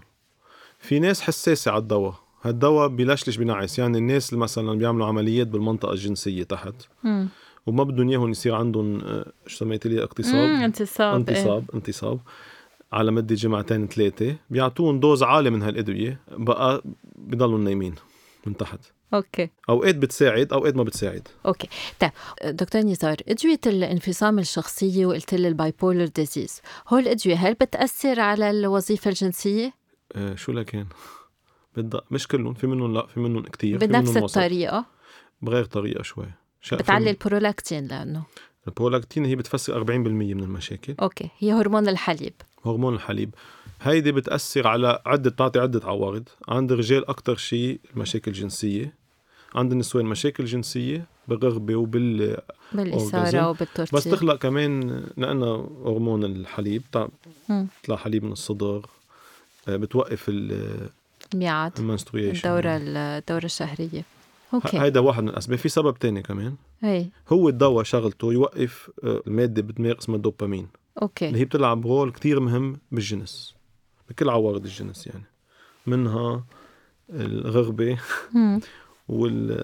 في 0.80 1.00
ناس 1.00 1.22
حساسة 1.22 1.72
على 1.72 1.82
الدواء. 1.82 2.16
هالدواء 2.44 2.88
بيلشلش 2.88 3.38
بنعس. 3.38 3.80
يعني 3.80 3.98
الناس 3.98 4.30
اللي 4.30 4.42
مثلا 4.44 4.74
بيعملوا 4.78 5.06
عمليات 5.08 5.48
بالمنطقة 5.48 5.92
الجنسية 5.92 6.44
تحت. 6.44 6.74
مم. 7.04 7.28
وما 7.66 7.84
بدهم 7.84 8.10
إياهم 8.10 8.30
يصير 8.30 8.56
عندهم 8.56 9.02
آه، 9.02 9.32
شو 9.48 9.58
سميت 9.58 9.88
لي. 9.88 10.04
اقتصاب؟ 10.04 10.36
انتصاب 10.64 11.10
إيه. 11.14 11.16
انتصاب 11.20 11.66
انتصاب. 11.76 12.20
على 12.94 13.12
مدة 13.12 13.36
جمعتين 13.36 13.88
ثلاثة 13.88 14.36
بيعطوهم 14.50 15.00
dose 15.00 15.24
عالية 15.24 15.50
من 15.50 15.62
هالأدوية. 15.62 16.20
بقى 16.32 16.82
بضلوا 17.16 17.60
نايمين 17.60 17.96
من 18.46 18.58
تحت. 18.58 18.80
okay. 19.14 19.50
أوقات 19.70 19.96
بتساعد 19.96 20.54
أوقات 20.54 20.76
ما 20.76 20.84
بتساعد. 20.84 21.28
okay. 21.46 21.68
طيب 22.00 22.12
دكتور 22.46 22.82
نزار 22.82 23.18
أدوية 23.28 23.60
الانفصام 23.66 24.40
الشخصية 24.40 25.06
وقلت 25.06 25.34
لي 25.34 25.48
ال 25.48 25.74
bipolar 25.82 26.06
disease 26.06 26.62
هو 26.88 26.98
الأدوية 26.98 27.36
هل 27.36 27.54
بتأثر 27.54 28.20
على 28.20 28.50
الوظيفة 28.50 29.10
الجنسية؟ 29.10 29.74
آه 30.16 30.36
شو 30.36 30.52
لكان؟ 30.52 30.86
بدأ 31.78 32.02
مش 32.12 32.28
كلهم 32.28 32.54
في 32.54 32.68
منهم 32.68 32.94
لا 32.94 33.06
في 33.08 33.20
منهم 33.20 33.44
كتير 33.44 33.80
في 33.80 33.88
بنفس 33.88 34.10
منهم. 34.10 34.24
الطريقة؟ 34.26 34.86
بغير 35.42 35.66
طريقة 35.66 36.04
شوي. 36.04 36.26
بتعلي 36.74 37.10
البرولاكتين 37.10 37.88
لأنه. 37.88 38.24
البرولاكتين 38.68 39.26
هي 39.26 39.36
بتفسر 39.36 39.84
40% 39.86 39.90
من 39.90 40.40
المشاكل. 40.44 40.96
okay 41.02 41.30
هي 41.40 41.52
هرمون 41.52 41.88
الحليب. 41.90 42.34
هرمون 42.66 42.94
الحليب. 42.94 43.36
هيدي 43.82 44.12
بتأثر 44.12 44.68
على 44.68 45.02
عدة 45.06 45.30
تعطي 45.30 45.60
عدة 45.60 45.82
عوارض. 45.84 46.30
عند 46.48 46.72
الرجال 46.72 47.10
أكتر 47.10 47.36
شيء 47.36 47.80
المشاكل 47.94 48.32
الجنسية. 48.32 49.01
عند 49.56 49.72
النسوان 49.72 50.06
مشاكل 50.06 50.46
جنسية 50.46 51.06
بالرغبة 51.28 51.76
وبال 51.76 52.38
بالإثارة 52.74 53.50
وبالترتيب 53.50 53.96
بس 53.96 54.04
تخلق 54.04 54.36
كمان 54.36 55.04
لأنه 55.18 55.70
هرمون 55.86 56.24
الحليب. 56.24 56.82
بيطلع 57.50 57.96
حليب 57.96 58.24
من 58.24 58.32
الصدر 58.32 58.86
آه، 59.68 59.76
بتوقف 59.76 60.32
ميعاد 61.36 61.72
ال 61.80 61.85
menstruation 61.85 62.50
الدورة 62.50 62.78
الدورة 63.18 63.46
الشهرية. 63.46 64.04
okay. 64.54 64.80
هيدا 64.80 65.00
واحد 65.00 65.24
من 65.24 65.30
الأسباب. 65.30 65.58
في 65.58 65.70
سبب 65.70 65.98
تاني 65.98 66.22
كمان. 66.22 66.56
هي 66.82 67.06
هو 67.30 67.50
الدواء 67.50 67.84
شغلته 67.84 68.34
يوقف 68.34 68.90
آه، 69.04 69.22
المادة 69.28 69.62
بالدماغ 69.62 69.98
اسمها 69.98 70.18
الدوبامين. 70.18 70.60
اللي 70.60 71.02
okay 71.02 71.36
هي 71.36 71.46
بتلعب 71.46 71.88
role 71.88 72.12
كتير 72.12 72.40
مهم 72.40 72.78
بالجنس 72.92 73.56
بكل 74.10 74.30
عوارض 74.30 74.66
الجنس 74.66 75.08
يعني. 75.08 75.24
منها 75.88 76.44
الرغبة. 77.10 77.98
وال... 79.12 79.64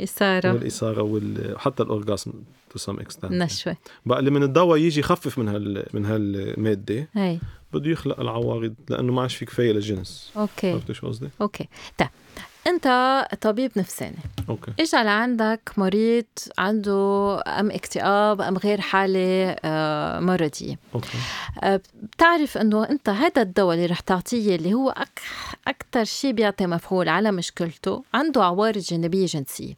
إثارة. 0.00 0.52
والإثارة 0.52 1.02
وحتى 1.02 1.82
ال 1.82 1.89
orgasm 1.89 2.32
to 2.70 2.78
some 2.78 3.00
extent 3.00 3.32
نشوة. 3.32 3.76
بقى 4.06 4.18
اللي 4.18 4.30
من 4.30 4.42
الدواء 4.42 4.78
يجي 4.78 5.00
يخفف 5.00 5.38
من 5.38 5.48
هال 5.48 5.86
من 5.92 6.06
هالمادة. 6.06 7.08
هي 7.12 7.38
بده 7.72 7.90
يخلق 7.90 8.20
العوارض 8.20 8.74
لأنه 8.88 9.12
ما 9.12 9.22
عادش 9.22 9.36
في 9.36 9.44
كفاية 9.44 9.72
للجنس. 9.72 10.32
okay. 10.36 10.72
عرفت 10.72 10.92
شو 10.92 11.06
قصدي؟ 11.08 11.28
okay. 11.40 11.68
طيب. 11.98 12.08
أنت 12.66 12.88
طبيب 13.40 13.72
نفساني. 13.76 14.16
okay. 14.48 14.72
اجى 14.80 14.96
لعندك 14.96 15.70
مريض 15.76 16.24
عنده 16.58 17.42
أم 17.46 17.70
اكتئاب 17.70 18.40
أم 18.40 18.58
غير 18.58 18.80
حالة 18.80 19.56
آه، 19.64 20.20
مرضية. 20.20 20.78
okay. 20.94 21.18
آه، 21.62 21.80
بتعرف 22.02 22.58
إنه 22.58 22.88
أنت 22.90 23.08
هذا 23.08 23.42
الدواء 23.42 23.74
اللي 23.74 23.86
رح 23.86 24.00
تعطيه 24.00 24.56
اللي 24.56 24.74
هو 24.74 24.90
أك 24.90 25.20
أكثر 25.68 26.04
شيء 26.04 26.32
بيعطي 26.32 26.66
مفعول 26.66 27.08
على 27.08 27.32
مشكلته 27.32 28.04
عنده 28.14 28.44
عوارض 28.44 28.78
جانبية 28.78 29.26
جنسية. 29.26 29.74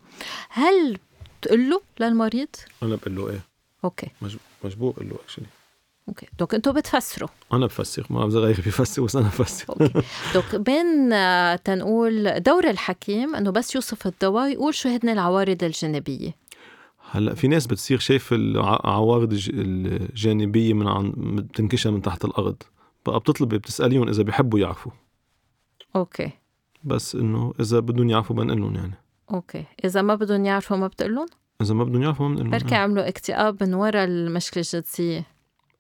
هل 0.51 0.99
بتقول 1.40 1.70
له 1.70 1.81
للمريض؟ 2.01 2.49
أنا 2.83 2.96
بقول 2.96 3.16
له 3.16 3.29
إيه. 3.31 3.40
Okay. 3.85 4.07
مج- 4.22 4.37
مجبور 4.64 4.92
أقول 4.92 5.09
له 5.09 5.16
actually 5.25 5.47
okay 6.09 6.27
doc 6.39 6.55
أنتوا 6.55 6.73
بتفسروا 6.73 7.29
أنا 7.53 7.66
بفسر 7.66 8.07
ما 8.11 8.19
بعرف 8.21 8.33
غيري 8.35 8.62
بيفسر 8.62 9.03
بس 9.05 9.16
أنا 9.16 9.27
بفسر 9.27 9.64
okay 9.71 10.03
doc 10.35 10.57
بين 10.57 11.11
تنقول 11.64 12.40
دور 12.40 12.71
الحكيم 12.71 13.35
انه 13.35 13.51
بس 13.51 13.75
يوصف 13.75 14.07
الدواء 14.07 14.53
يقول 14.53 14.75
شو 14.75 14.88
هن 14.88 15.09
العوارض 15.09 15.64
الجانبيه 15.64 16.35
هلا 17.11 17.35
في 17.35 17.49
ناس 17.49 17.66
بتصير 17.66 17.99
شايف 17.99 18.33
العوارض 18.33 19.33
الج- 19.33 19.51
الجانبية 19.55 20.73
من 20.75 20.88
عن 20.88 21.12
بتنكشها 21.16 21.90
من 21.90 22.03
تحت 22.03 22.25
الأرض. 22.25 22.57
بقى 23.07 23.19
بتطلبي 23.21 23.59
بتسأليهم 23.59 24.09
إذا 24.09 24.23
بيحبوا 24.23 24.59
يعرفوا. 24.59 24.92
okay. 25.97 26.31
بس 26.85 27.14
إنه 27.14 27.55
إذا 27.61 27.81
بدهم 27.81 28.09
يعرفوا 28.11 28.37
بنقول 28.37 28.61
لهم 28.61 28.75
يعني. 28.75 28.95
Okay. 29.31 29.65
إذا 29.85 30.03
ما 30.03 30.14
بدهم 30.14 30.45
يعرفوا 30.45 30.77
ما 30.77 30.87
بتقول 30.87 31.27
إذا 31.62 31.75
ما 31.75 31.85
بدهم 31.85 32.03
يعرفوا 32.03 32.29
ما 32.29 32.35
بنقول 32.35 32.51
لهم 32.51 32.59
بركي 32.59 32.75
عملوا 32.75 33.09
اكتئاب 33.09 33.62
من 33.62 33.75
وراء 33.75 34.05
المشكلة 34.05 34.64
الجنسية. 34.75 35.27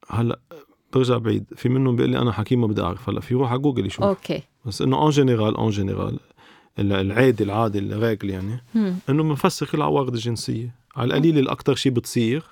هلا 0.08 0.38
برجع 0.92 1.18
بعيد. 1.18 1.44
في 1.56 1.68
منهم 1.68 1.96
بيقول 1.96 2.10
لي 2.10 2.18
أنا 2.18 2.32
حكيم 2.32 2.60
ما 2.60 2.66
بدي 2.66 2.82
أعرف. 2.82 3.08
هلا 3.08 3.20
في 3.20 3.34
روح 3.34 3.50
على 3.50 3.58
جوجل 3.60 3.86
يشوف. 3.86 4.04
okay. 4.04 4.42
بس 4.64 4.82
إنه 4.82 4.96
en 4.96 5.10
général 5.10 5.56
en 5.56 5.70
général. 5.70 6.18
العادي 6.78 7.44
العادي 7.44 7.78
الراجل 7.78 8.30
يعني. 8.30 8.64
إنه 9.08 9.22
بنفسر 9.22 9.66
كل 9.66 9.78
العوارض 9.78 10.14
الجنسية. 10.14 10.74
على 10.96 11.06
القليل 11.06 11.38
الاكثر 11.38 11.74
شيء 11.74 11.92
بتصير 11.92 12.44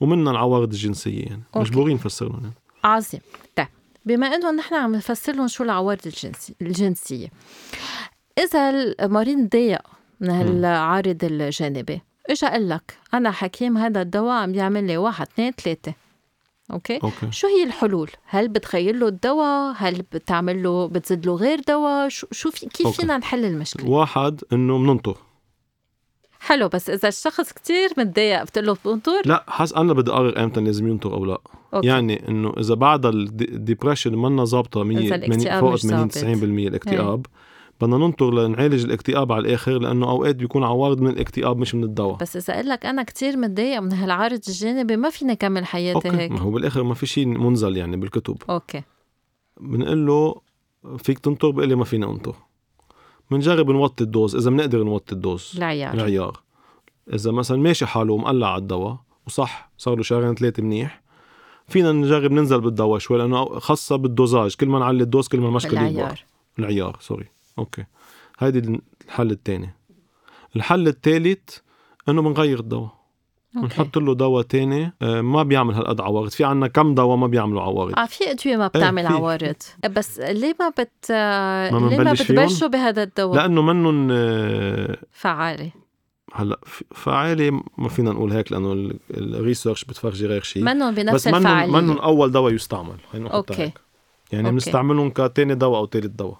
ومنها 0.00 0.32
العوارض 0.32 0.72
الجنسية 0.72 1.24
يعني. 1.24 1.42
okay. 1.56 1.70
مجبورين 1.70 1.96
نفسرهم 1.96 2.40
يعني. 2.40 2.54
عظيم. 2.84 3.20
طيب 3.56 3.66
بما 4.04 4.26
إنه 4.26 4.50
نحن 4.50 4.74
عم 4.74 4.94
نفسر 4.94 5.32
لهم 5.32 5.48
شو 5.48 5.64
العوارض 5.64 6.06
الجنسي 6.06 6.54
الجنسية 6.62 7.28
إذا 8.38 8.70
المريض 8.70 9.48
ضايق 9.48 9.82
من 10.20 10.30
هالعارض 10.30 11.24
الجانبي 11.24 12.02
اجى 12.30 12.46
قال 12.46 12.68
لك 12.68 12.98
أنا 13.14 13.30
حكيم 13.30 13.78
هذا 13.78 14.02
الدواء 14.02 14.34
عم 14.34 14.54
يعمل 14.54 14.86
لي 14.86 14.96
واحد 14.96 15.26
اثنين 15.26 15.52
ثلاثة. 15.52 15.94
okay 16.72 16.96
okay 17.04 17.30
شو 17.30 17.46
هي 17.46 17.62
الحلول؟ 17.64 18.10
هل 18.24 18.48
بتغير 18.48 18.96
له 18.96 19.08
الدواء؟ 19.08 19.74
هل 19.76 20.02
بتعمل 20.12 20.62
له 20.62 20.86
بتزيد 20.86 21.26
له 21.26 21.34
غير 21.34 21.60
دواء؟ 21.68 22.08
شو 22.08 22.26
شو 22.32 22.50
في 22.50 22.66
كيف 22.66 22.86
okay. 22.86 23.00
فينا 23.00 23.18
نحل 23.18 23.44
المشكلة؟ 23.44 23.88
واحد 23.88 24.40
إنه 24.52 24.78
بننطر 24.78 25.16
حلو 26.40 26.68
بس 26.68 26.90
إذا 26.90 27.08
الشخص 27.08 27.52
كتير 27.52 27.88
متضايق 27.98 28.42
بتقول 28.42 28.66
له 28.66 28.76
بنطر؟ 28.84 29.22
لا 29.24 29.44
حسب 29.48 29.72
أنا 29.72 29.92
بدي 29.92 30.10
أقرر 30.10 30.44
إمتى 30.44 30.60
لازم 30.60 30.88
ينطر 30.88 31.14
أو 31.14 31.24
لا 31.24 31.38
okay. 31.74 31.86
يعني 31.86 32.28
إنه 32.28 32.52
إذا 32.58 32.74
بعد 32.74 33.06
ال 33.06 33.16
depression 33.16 34.14
منا 34.14 34.44
ظابطة 34.44 34.84
100 34.84 34.98
إذا 34.98 35.16
80 35.16 35.24
الاكتئاب 35.24 35.60
فوق 35.60 35.72
مش 35.72 35.82
80 35.82 36.08
ظابط. 36.08 36.16
إيه. 36.24 36.34
90% 36.34 36.42
الاكتئاب 36.42 37.26
بدنا 37.80 37.96
ننطر 37.96 38.30
لنعالج 38.30 38.84
الاكتئاب 38.84 39.32
على 39.32 39.48
الآخر 39.48 39.78
لأنه 39.78 40.10
أوقات 40.10 40.36
بيكون 40.36 40.64
عوارض 40.64 41.00
من 41.00 41.10
الاكتئاب 41.10 41.58
مش 41.58 41.74
من 41.74 41.84
الدواء. 41.84 42.16
بس 42.16 42.36
اذا 42.36 42.54
قال 42.54 42.68
لك 42.68 42.86
أنا 42.86 43.02
كتير 43.02 43.36
متضايق 43.36 43.80
من 43.80 43.92
هالعارض 43.92 44.40
الجانبي 44.48 44.96
ما 44.96 45.10
فيني 45.10 45.36
كمل 45.36 45.66
حياتي 45.66 46.08
okay 46.08 46.18
هيك؟ 46.18 46.32
ما 46.32 46.40
هو 46.40 46.50
بالآخر 46.50 46.82
ما 46.82 46.94
في 46.94 47.06
شيء 47.06 47.26
منزل 47.26 47.76
يعني 47.76 47.96
بالكتب. 47.96 48.36
okay. 48.50 48.82
بنقول 49.60 50.06
له 50.06 50.34
فيك 50.98 51.18
تنطر؟ 51.18 51.50
بيقول 51.50 51.68
لي 51.68 51.74
ما 51.74 51.84
فيني 51.84 52.06
أنطر. 52.06 52.34
بنجرب 53.30 53.70
نوطي 53.70 54.04
ال 54.04 54.10
dose 54.10 54.36
إذا 54.36 54.50
بنقدر 54.50 54.82
نوطي 54.82 55.14
ال 55.14 55.20
dose. 55.20 55.52
العيار. 55.56 55.94
العيار. 55.94 56.40
إذا 57.14 57.30
مثلا 57.30 57.56
ماشي 57.56 57.86
حاله 57.86 58.12
ومقلع 58.12 58.52
على 58.52 58.62
الدواء 58.62 58.96
وصح 59.26 59.70
صار 59.78 59.96
له 59.96 60.02
شهرين 60.02 60.34
ثلاثة 60.34 60.62
منيح 60.62 61.02
فينا 61.68 61.92
نجرب 61.92 62.32
ننزل 62.32 62.60
بالدواء 62.60 62.98
شوي 62.98 63.18
لأنه 63.18 63.58
خصه 63.58 63.96
بال 63.96 64.11
dosage 64.11 64.54
كل 64.54 64.68
ما 64.68 64.78
نعلي 64.78 65.02
ال 65.02 65.07
dose 65.07 65.28
كل 65.28 65.40
ما 65.40 65.48
المشكلة 65.48 65.80
العيار 65.80 66.24
العيار 66.58 66.96
sorry 67.00 67.26
okay. 67.58 67.84
هيدي 68.38 68.80
الحل 69.08 69.30
الثاني 69.30 69.70
الحل 70.56 70.88
الثالث 70.88 71.58
إنه 72.08 72.22
بنغير 72.22 72.60
الدواء. 72.60 72.96
okay. 73.56 73.66
بنحط 73.68 73.98
له 73.98 74.14
دواء 74.14 74.42
تاني. 74.42 74.92
آه، 75.02 75.20
ما 75.20 75.42
بيعمل 75.42 75.74
هالقد 75.74 76.00
عوارض. 76.00 76.30
في 76.30 76.44
عنا 76.44 76.66
كم 76.68 76.94
دواء 76.94 77.16
ما 77.16 77.26
بيعملوا 77.26 77.62
عوارض؟ 77.62 77.98
آه 77.98 78.06
في 78.06 78.30
أدوية 78.30 78.56
ما 78.56 78.66
بتعمل 78.66 79.02
إيه، 79.02 79.08
في- 79.08 79.14
عوارض. 79.14 79.54
بس 79.90 80.20
ليه 80.20 80.56
ما 80.60 80.68
بت 80.68 80.90
ما 81.10 81.88
ليه 81.90 81.98
ما؟ 81.98 82.12
بتبلشوا 82.12 82.68
بهذا 82.68 83.02
الدواء؟ 83.02 83.36
لأنه 83.36 83.62
منن 83.62 84.08
آه، 84.12 84.96
فعالي 85.12 85.70
هلأ 86.34 86.60
ف- 86.66 86.82
فعالي 86.94 87.50
ما 87.78 87.88
فينا 87.88 88.10
نقول 88.12 88.32
هيك 88.32 88.52
لأنه 88.52 88.72
ال- 88.72 88.98
ال 89.16 89.24
research 89.24 89.84
بتفرجي 89.84 90.26
غير 90.26 90.42
شيء 90.42 90.62
منهم 90.62 90.94
بس 90.94 91.00
بنفس 91.00 91.26
منن 91.26 91.36
الفعالية. 91.36 91.72
منن 91.72 91.98
أول 91.98 92.32
دواء 92.32 92.52
يستعمل. 92.52 92.96
خلينا 93.12 93.26
نحطها 93.28 93.36
okay. 93.36 93.62
هيك. 93.62 93.80
يعني. 94.32 94.50
بنستعملهم 94.50 95.10
كتاني 95.10 95.54
دواء 95.54 95.78
أو 95.80 95.86
ثالث 95.86 96.06
دواء. 96.06 96.38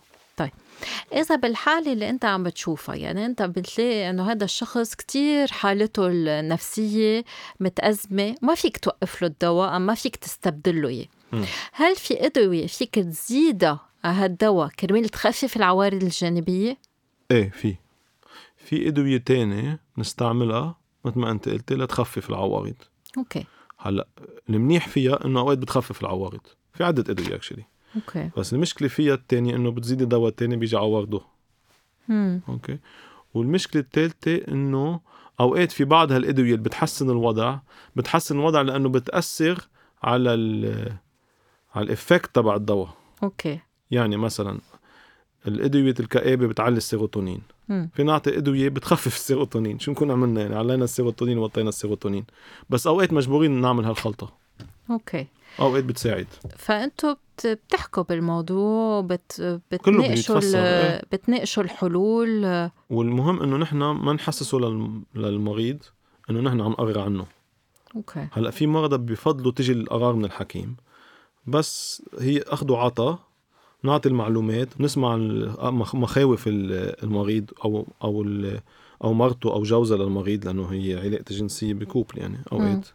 إذا 1.12 1.36
بالحالة 1.36 1.92
اللي 1.92 2.10
أنت 2.10 2.24
عم 2.24 2.42
بتشوفها 2.42 2.94
يعني 2.94 3.26
أنت 3.26 3.42
بتلاقي 3.42 4.10
إنه 4.10 4.32
هذا 4.32 4.44
الشخص 4.44 4.94
كتير 4.94 5.52
حالته 5.52 6.06
النفسية 6.06 7.24
متأزمة 7.60 8.34
ما 8.42 8.54
فيك 8.54 8.76
توقف 8.76 9.22
له 9.22 9.28
الدواء 9.28 9.78
ما 9.78 9.94
فيك 9.94 10.16
تستبدل 10.16 10.82
له 10.82 10.88
إياه. 10.88 11.06
هل 11.72 11.96
في 11.96 12.26
أدوية 12.26 12.66
فيك 12.66 12.94
تزيدها 12.94 13.80
على 14.04 14.14
هالدواء 14.14 14.68
كرمال 14.68 15.08
تخفف 15.08 15.56
العوارض 15.56 16.02
الجانبية؟ 16.02 16.78
إيه 17.30 17.50
في. 17.50 17.76
في 18.56 18.88
أدوية 18.88 19.18
تانية 19.18 19.80
نستعملها 19.98 20.78
مثل 21.04 21.18
ما 21.18 21.30
أنت 21.30 21.48
قلتي 21.48 21.74
لتخفف 21.74 22.30
العوارض. 22.30 22.74
Okay. 23.18 23.44
هلأ 23.78 24.08
المنيح 24.50 24.88
فيها 24.88 25.24
إنه 25.24 25.40
أوقات 25.40 25.58
بتخفف 25.58 26.00
العوارض. 26.00 26.40
في 26.74 26.84
عدة 26.84 27.12
أدوية 27.12 27.34
actually 27.34 27.64
okay 27.96 28.30
بس 28.36 28.52
المشكلة 28.52 28.88
فيها 28.88 29.14
الثانية 29.14 29.56
انه 29.56 29.70
بتزيدي 29.70 30.04
دواء 30.04 30.30
تاني 30.30 30.56
بيجي 30.56 30.76
عوارضه 30.76 31.24
مم. 32.08 32.40
okay 32.48 32.78
والمشكلة 33.34 33.82
الثالثه 33.82 34.40
انه 34.48 35.00
اوقات 35.40 35.72
في 35.72 35.84
بعض 35.84 36.12
هالادويه 36.12 36.52
اللي 36.54 36.64
بتحسن 36.64 37.10
الوضع 37.10 37.58
بتحسن 37.96 38.34
الوضع 38.38 38.60
لأنه 38.60 38.88
بتاثر 38.88 39.68
على 40.02 40.34
ال 40.34 40.92
على 41.74 41.84
ال 41.86 41.93
effect 41.93 42.34
تبع 42.34 42.54
الدواء 42.56 42.88
okay 43.22 43.60
يعني 43.90 44.16
مثلا 44.16 44.58
الادويه 45.48 45.94
الكآبه 46.00 46.46
بتعلي 46.46 46.76
السيروتونين. 46.76 47.42
في 47.94 48.02
نعطي 48.02 48.38
ادويه 48.38 48.68
بتخفف 48.68 49.16
السيروتونين 49.16 49.78
شو 49.78 49.90
نكون 49.90 50.10
عملنا 50.10 50.40
يعني 50.42 50.54
علينا 50.54 50.84
السيروتونين 50.84 51.38
وطينا 51.38 51.68
السيروتونين 51.68 52.24
بس 52.70 52.86
اوقات 52.86 53.12
مجبورين 53.12 53.60
نعمل 53.60 53.84
هالخلطه 53.84 54.32
okay 54.90 55.26
أوقات 55.60 55.84
بتساعد. 55.84 56.26
فأنتوا 56.58 57.12
بت- 57.12 57.46
بتحكوا 57.68 58.02
بالموضوع 58.02 59.00
بت... 59.00 59.60
بتناقشوا 59.72 60.38
ال... 60.38 60.56
إيه. 60.56 61.02
بتناقشوا 61.12 61.62
الحلول. 61.62 62.70
والمهم 62.90 63.42
إنه 63.42 63.56
نحن 63.56 63.76
ما 63.76 64.12
نحسسه 64.12 64.58
للم- 64.58 65.18
للمريض 65.18 65.78
إنه 66.30 66.40
نحن 66.40 66.60
عم 66.60 66.70
نقرر 66.70 66.98
عنه. 66.98 67.26
okay. 67.96 68.28
هلأ 68.32 68.50
في 68.50 68.66
مرضى 68.66 68.96
بفضلوا 69.12 69.52
تجي 69.52 69.72
القرار 69.72 70.14
من 70.14 70.24
الحكيم. 70.24 70.76
بس 71.46 72.02
هي 72.20 72.38
اخذ 72.42 72.72
وعطا 72.72 73.18
نعطي 73.82 74.08
المعلومات 74.08 74.80
نسمع 74.80 75.16
مخاوف 75.94 76.48
ال- 76.48 77.02
المريض 77.04 77.50
أو 77.64 77.86
أو 78.04 78.22
ال- 78.22 78.60
أو 79.04 79.12
مرته 79.12 79.52
أو 79.52 79.62
جوزها 79.62 79.98
للمريض 79.98 80.46
لأنه 80.46 80.72
هي 80.72 81.00
علاقة 81.00 81.24
جنسية 81.30 81.74
ب 81.74 81.80
couple 81.80 82.18
يعني 82.18 82.38
أوقات. 82.52 82.88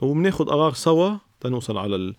وبناخذ 0.00 0.44
قرار 0.44 0.72
سوا 0.72 1.16
تنوصل 1.42 1.78
على 1.78 2.14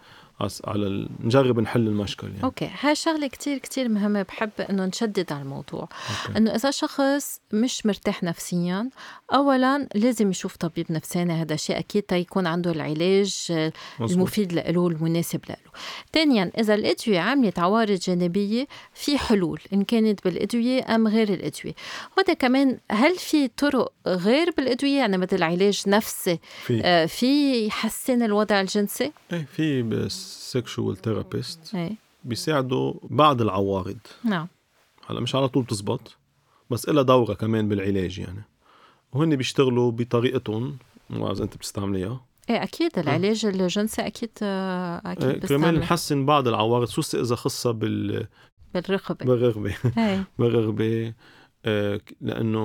على 0.65 1.07
نجرب 1.19 1.59
نحل 1.59 1.87
المشكل 1.87 2.27
يعني. 2.27 2.43
okay. 2.43 2.69
هاي 2.81 2.95
شغلة 2.95 3.27
كتير 3.27 3.57
كتير 3.57 3.89
مهمة 3.89 4.21
بحب 4.21 4.51
إنه 4.69 4.85
نشدد 4.85 5.31
على 5.31 5.41
الموضوع. 5.41 5.81
okay. 5.81 6.37
إنه 6.37 6.55
إذا 6.55 6.71
شخص 6.71 7.39
مش 7.51 7.85
مرتاح 7.85 8.23
نفسيا 8.23 8.89
اولا 9.33 9.87
لازم 9.95 10.29
يشوف 10.29 10.55
طبيب 10.55 10.91
نفساني 10.91 11.33
هذا 11.33 11.55
شيء 11.55 11.79
أكيد 11.79 12.03
تيكون 12.03 12.47
عنده 12.47 12.71
العلاج 12.71 13.45
مزبوط. 13.99 14.11
المفيد 14.11 14.53
له 14.53 14.77
والمناسب 14.77 15.39
له. 15.49 15.55
ثانيا 16.13 16.51
إذا 16.57 16.73
الأدوية 16.73 17.19
عملت 17.19 17.59
عوارض 17.59 17.99
جانبية 17.99 18.67
في 18.93 19.17
حلول 19.17 19.59
إن 19.73 19.83
كانت 19.83 20.23
بالأدوية 20.25 20.95
أم 20.95 21.07
غير 21.07 21.29
الأدوية. 21.29 21.73
وهذا 22.17 22.33
كمان 22.33 22.77
هل 22.91 23.15
في 23.15 23.47
طرق 23.47 23.91
غير 24.07 24.53
بالأدوية؟ 24.57 24.97
يعني 24.97 25.17
مثل 25.17 25.43
علاج 25.43 25.83
نفسي 25.87 26.39
في. 26.63 26.81
آه، 26.83 27.05
في 27.05 27.65
يحسن 27.65 28.23
الوضع 28.23 28.61
الجنسي؟ 28.61 29.11
إيه 29.33 29.45
في 29.55 29.83
sexual 30.23 30.97
therapist 30.97 31.75
إيه. 31.75 31.95
بيساعدوا 32.23 32.93
بعض 33.03 33.41
العوارض. 33.41 33.97
نعم. 34.23 34.47
هلا 35.07 35.19
مش 35.19 35.35
على 35.35 35.47
طول 35.47 35.63
بتزبط 35.63 36.17
بس 36.69 36.89
إلها 36.89 37.03
دورة 37.03 37.33
كمان 37.33 37.69
بالعلاج 37.69 38.19
يعني. 38.19 38.43
وهن 39.13 39.35
بيشتغلوا 39.35 39.91
بطريقتهم 39.91 40.77
مو 41.09 41.31
إذا 41.31 41.43
أنت 41.43 41.57
بتستعمليها. 41.57 42.21
إيه 42.49 42.63
أكيد 42.63 42.99
العلاج 42.99 43.45
الجنسي 43.45 44.01
أكيد 44.01 44.29
آه، 44.41 45.01
إيه، 45.05 45.11
أكيد 45.11 45.25
كرمال 45.25 45.39
بستعمل 45.39 45.79
نحسن 45.79 46.25
بعض 46.25 46.47
العوارض 46.47 46.87
خصوصا 46.87 47.21
إذا 47.21 47.35
خصها 47.35 47.71
بال... 47.71 48.27
بالرقبه 48.73 49.25
بالرغبة. 49.25 49.75
إيه. 49.97 50.23
بالرغبة 50.39 51.13
آه، 51.65 52.01
لأنه 52.21 52.59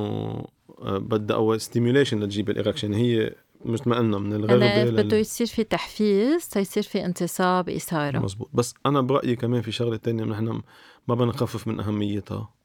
آه، 0.78 0.98
بدها 0.98 1.36
أول 1.36 1.60
stimulation 1.60 2.20
لتجيب 2.20 2.50
ال 2.50 2.55
erection 2.55 2.94
هي 2.94 3.34
مثل 3.64 3.88
ما 3.90 3.98
قلنا 3.98 4.18
من 4.18 4.46
قلت 4.46 5.00
بده. 5.00 5.16
يصير 5.16 5.46
في 5.46 5.64
تحفيز 5.64 6.48
تيصير 6.48 6.82
في 6.82 7.04
انتصاب 7.04 7.68
إثارة. 7.68 8.18
مزبوط. 8.18 8.48
بس 8.52 8.74
أنا 8.86 9.00
برأيي 9.00 9.36
كمان 9.36 9.62
في 9.62 9.72
شغلة 9.72 9.96
تانية 9.96 10.24
نحن 10.24 10.62
ما 11.08 11.14
بدنا 11.14 11.26
نخفف 11.26 11.68
من 11.68 11.80
أهميتها. 11.80 12.58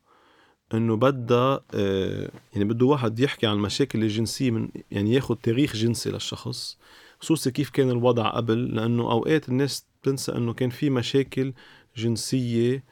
إنه 0.74 0.96
بدها 0.96 1.62
آه، 1.74 2.32
يعني 2.54 2.66
بده 2.66 2.86
واحد 2.86 3.20
يحكي 3.20 3.48
عن 3.48 3.54
المشاكل 3.54 4.04
الجنسية 4.04 4.52
من 4.52 4.70
يعني 4.92 5.14
ياخذ 5.14 5.36
تاريخ 5.36 5.76
جنسي 5.76 6.12
للشخص 6.12 6.78
خصوصي 7.20 7.52
كيف 7.52 7.70
كان 7.70 7.90
الوضع 7.90 8.30
قبل 8.30 8.76
لأنه 8.76 9.12
أوقات 9.12 9.50
الناس 9.50 9.86
بتنسى 10.02 10.32
إنه 10.32 10.54
كان 10.54 10.70
في 10.70 10.90
مشاكل 10.90 11.54
جنسية 11.98 12.84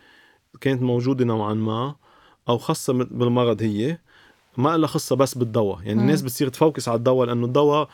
كانت 0.62 0.82
موجودة 0.82 1.26
نوعا 1.26 1.54
ما 1.54 1.96
أو 2.50 2.58
خصها 2.58 2.94
بالمرض 2.94 3.62
هي. 3.62 3.98
ما 4.58 4.78
لها 4.78 4.88
خصة 4.88 5.16
بس 5.16 5.38
بالدواء. 5.38 5.80
يعني. 5.84 6.02
الناس 6.02 6.22
بتصير 6.22 6.48
ت 6.50 6.56
focus 6.56 6.90
على 6.90 6.98
الدواء 6.98 7.28
لأنه 7.28 7.46
الدواء 7.46 7.90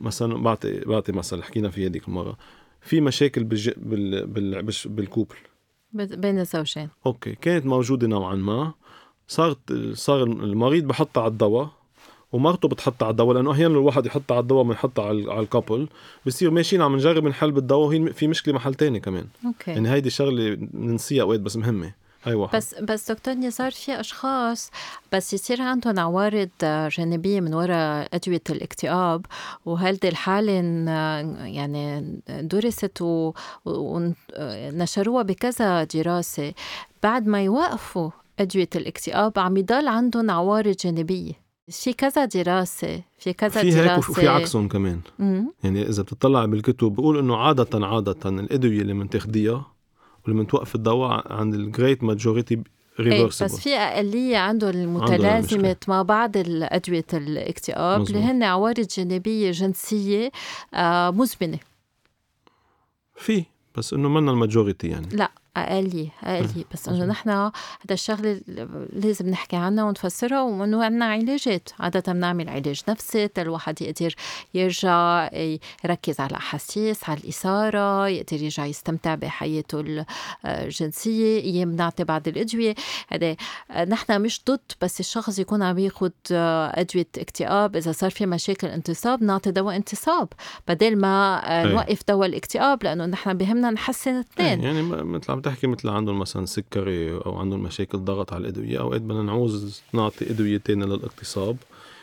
مثلا 0.00 0.42
بعطي 0.42 0.80
بعطي 0.80 1.12
مثل 1.12 1.42
حكينا 1.42 1.70
فيه 1.70 1.86
هذيك 1.86 2.08
المرة. 2.08 2.36
في 2.80 3.00
مشاكل 3.00 3.44
بالج... 3.44 3.70
بال... 3.76 4.26
بال... 4.26 4.62
بالش- 4.62 4.86
بال 4.88 4.99
couple. 4.99 5.36
بين 5.92 6.38
الزوجين 6.38 6.88
okay. 7.06 7.34
كانت 7.34 7.66
موجودة 7.66 8.06
نوعا 8.06 8.34
ما. 8.34 8.72
صارت 9.28 9.58
صار 9.92 10.22
المريض 10.22 10.84
بحطها 10.84 11.22
على 11.22 11.30
الدواء 11.30 11.70
ومرته 12.32 12.68
بتحطها 12.68 13.06
على 13.06 13.10
الدواء 13.12 13.34
لأنه 13.34 13.52
أحيانا 13.52 13.74
الواحد 13.74 14.06
يحطها 14.06 14.34
على 14.34 14.42
الدواء 14.42 14.64
ما 14.64 14.74
يحطها 14.74 15.04
على 15.04 15.40
ال 15.40 15.46
couple. 15.46 15.88
بصير 16.26 16.50
ماشيين 16.50 16.82
عم 16.82 16.94
نجرب 16.96 17.26
نحل 17.26 17.52
بالدواء 17.52 17.86
وهي 17.86 18.12
في 18.12 18.26
مشكلة 18.26 18.54
محل 18.54 18.74
تاني 18.74 19.00
كمان. 19.00 19.26
okay. 19.46 19.70
يعني 19.70 19.90
هيدي 19.90 20.10
شغلة 20.10 20.54
بننسيها 20.54 21.22
أوقات 21.22 21.40
بس 21.40 21.56
مهمة. 21.56 21.92
واحد 22.26 22.56
بس 22.56 22.74
بس 22.74 23.12
دكتور 23.12 23.34
نزار 23.34 23.70
في 23.70 24.00
أشخاص 24.00 24.70
بس 25.12 25.34
يصير 25.34 25.62
عندهم 25.62 25.98
عوارض 25.98 26.48
جانبية 26.62 27.40
من 27.40 27.54
وراء 27.54 28.08
أدوية 28.14 28.42
الاكتئاب 28.50 29.26
وهذه 29.66 29.98
الحالة 30.04 30.52
يعني 31.46 32.16
درست 32.28 33.02
ونشروها 33.64 35.22
بكذا 35.22 35.84
دراسة 35.84 36.52
بعد 37.02 37.26
ما 37.26 37.42
يوقفوا 37.44 38.10
أدوية 38.38 38.68
الاكتئاب 38.76 39.38
عم 39.38 39.56
يضل 39.56 39.88
عندهم 39.88 40.30
عوارض 40.30 40.76
جانبية. 40.84 41.32
في 41.70 41.92
كذا 41.92 42.24
دراسة 42.24 43.02
في 43.18 43.32
كذا 43.32 43.60
في 43.60 43.70
دراسة 43.70 43.92
هيك 43.94 44.08
وفي 44.08 44.28
عكسهم 44.28 44.68
كمان. 44.68 45.00
مم. 45.18 45.52
يعني 45.64 45.88
إذا 45.88 46.02
بتطلع 46.02 46.44
بالكتب 46.44 46.92
بقول 46.92 47.18
إنه 47.18 47.36
عادة 47.36 47.86
عادة 47.86 48.28
الأدوية 48.28 48.80
اللي 48.80 48.92
بنتاخديها 48.94 49.66
ولما 50.30 50.44
توقف 50.44 50.74
الدواء 50.74 51.32
عند 51.32 51.54
ال 51.54 51.62
great 51.62 52.02
majority 52.04 52.62
reversible 53.00 53.46
بس 53.46 53.60
في 53.60 53.74
أقلية 53.76 54.36
عندهم 54.38 54.70
المتلازمة 54.70 55.76
مع 55.88 56.02
بعض 56.02 56.36
الأدوية 56.36 57.04
الاكتئاب 57.14 58.00
اللي 58.02 58.18
هن 58.18 58.42
عوارض 58.42 58.86
جانبية 58.96 59.50
جنسية 59.50 60.30
آه 60.74 61.10
مزمنة. 61.10 61.58
في 63.16 63.44
بس 63.76 63.92
إنه 63.92 64.08
منا 64.08 64.30
الماجوريتي 64.30 64.88
يعني. 64.88 65.08
لا. 65.12 65.30
أقلية 65.56 66.08
أقلية 66.22 66.64
بس 66.72 66.88
إنه 66.88 67.04
نحن 67.04 67.30
هذا 67.30 67.50
الشغلة 67.90 68.40
لازم 68.92 69.28
نحكي 69.28 69.56
عنها 69.56 69.84
ونفسرها 69.84 70.42
وإنه 70.42 70.84
عندنا 70.84 71.04
علاجات. 71.04 71.68
عادة 71.80 72.12
بنعمل 72.12 72.48
علاج 72.48 72.82
نفسي 72.88 73.28
الواحد 73.38 73.82
يقدر 73.82 74.14
يرجع 74.54 75.28
يركز 75.84 76.20
على 76.20 76.30
الأحاسيس 76.30 77.08
على 77.08 77.20
الإثارة 77.20 78.08
يقدر 78.08 78.42
يرجع 78.42 78.66
يستمتع 78.66 79.14
بحياته 79.14 80.04
الجنسية. 80.44 81.40
أيام 81.40 81.72
بنعطي 81.72 82.04
بعض 82.04 82.28
الأدوية. 82.28 82.74
هذا 83.08 83.36
نحن 83.84 84.20
مش 84.20 84.40
ضد 84.48 84.60
بس 84.82 85.00
الشخص 85.00 85.38
يكون 85.38 85.62
عم 85.62 85.78
ياخذ 85.78 86.10
أدوية 86.30 87.08
اكتئاب. 87.18 87.76
إذا 87.76 87.92
صار 87.92 88.10
في 88.10 88.26
مشاكل 88.26 88.66
انتصاب 88.66 89.22
نعطي 89.22 89.50
دواء 89.50 89.76
انتصاب. 89.76 90.28
بدل 90.68 90.96
ما 90.96 91.42
نوقف 91.64 92.00
دواء 92.08 92.28
الاكتئاب 92.28 92.84
لأنه 92.84 93.06
نحن 93.06 93.34
بهمنا 93.34 93.70
نحسن 93.70 94.10
الاثنين 94.10 94.60
يعني 94.60 94.82
مثل 94.82 95.39
عم 95.40 95.52
تحكي 95.52 95.66
مثل 95.66 95.88
عندهم 95.88 96.18
مثلا 96.18 96.46
سكري 96.46 97.12
أو 97.12 97.38
عندهم 97.38 97.62
مشاكل 97.62 97.98
ضغط 97.98 98.32
على 98.32 98.40
الأدوية 98.40 98.80
اوقات 98.80 99.00
بدنا 99.00 99.22
نعوز 99.22 99.82
نعطي 99.92 100.30
ادويه 100.30 100.56
تانية 100.56 100.84
للاغتصاب 100.84 101.56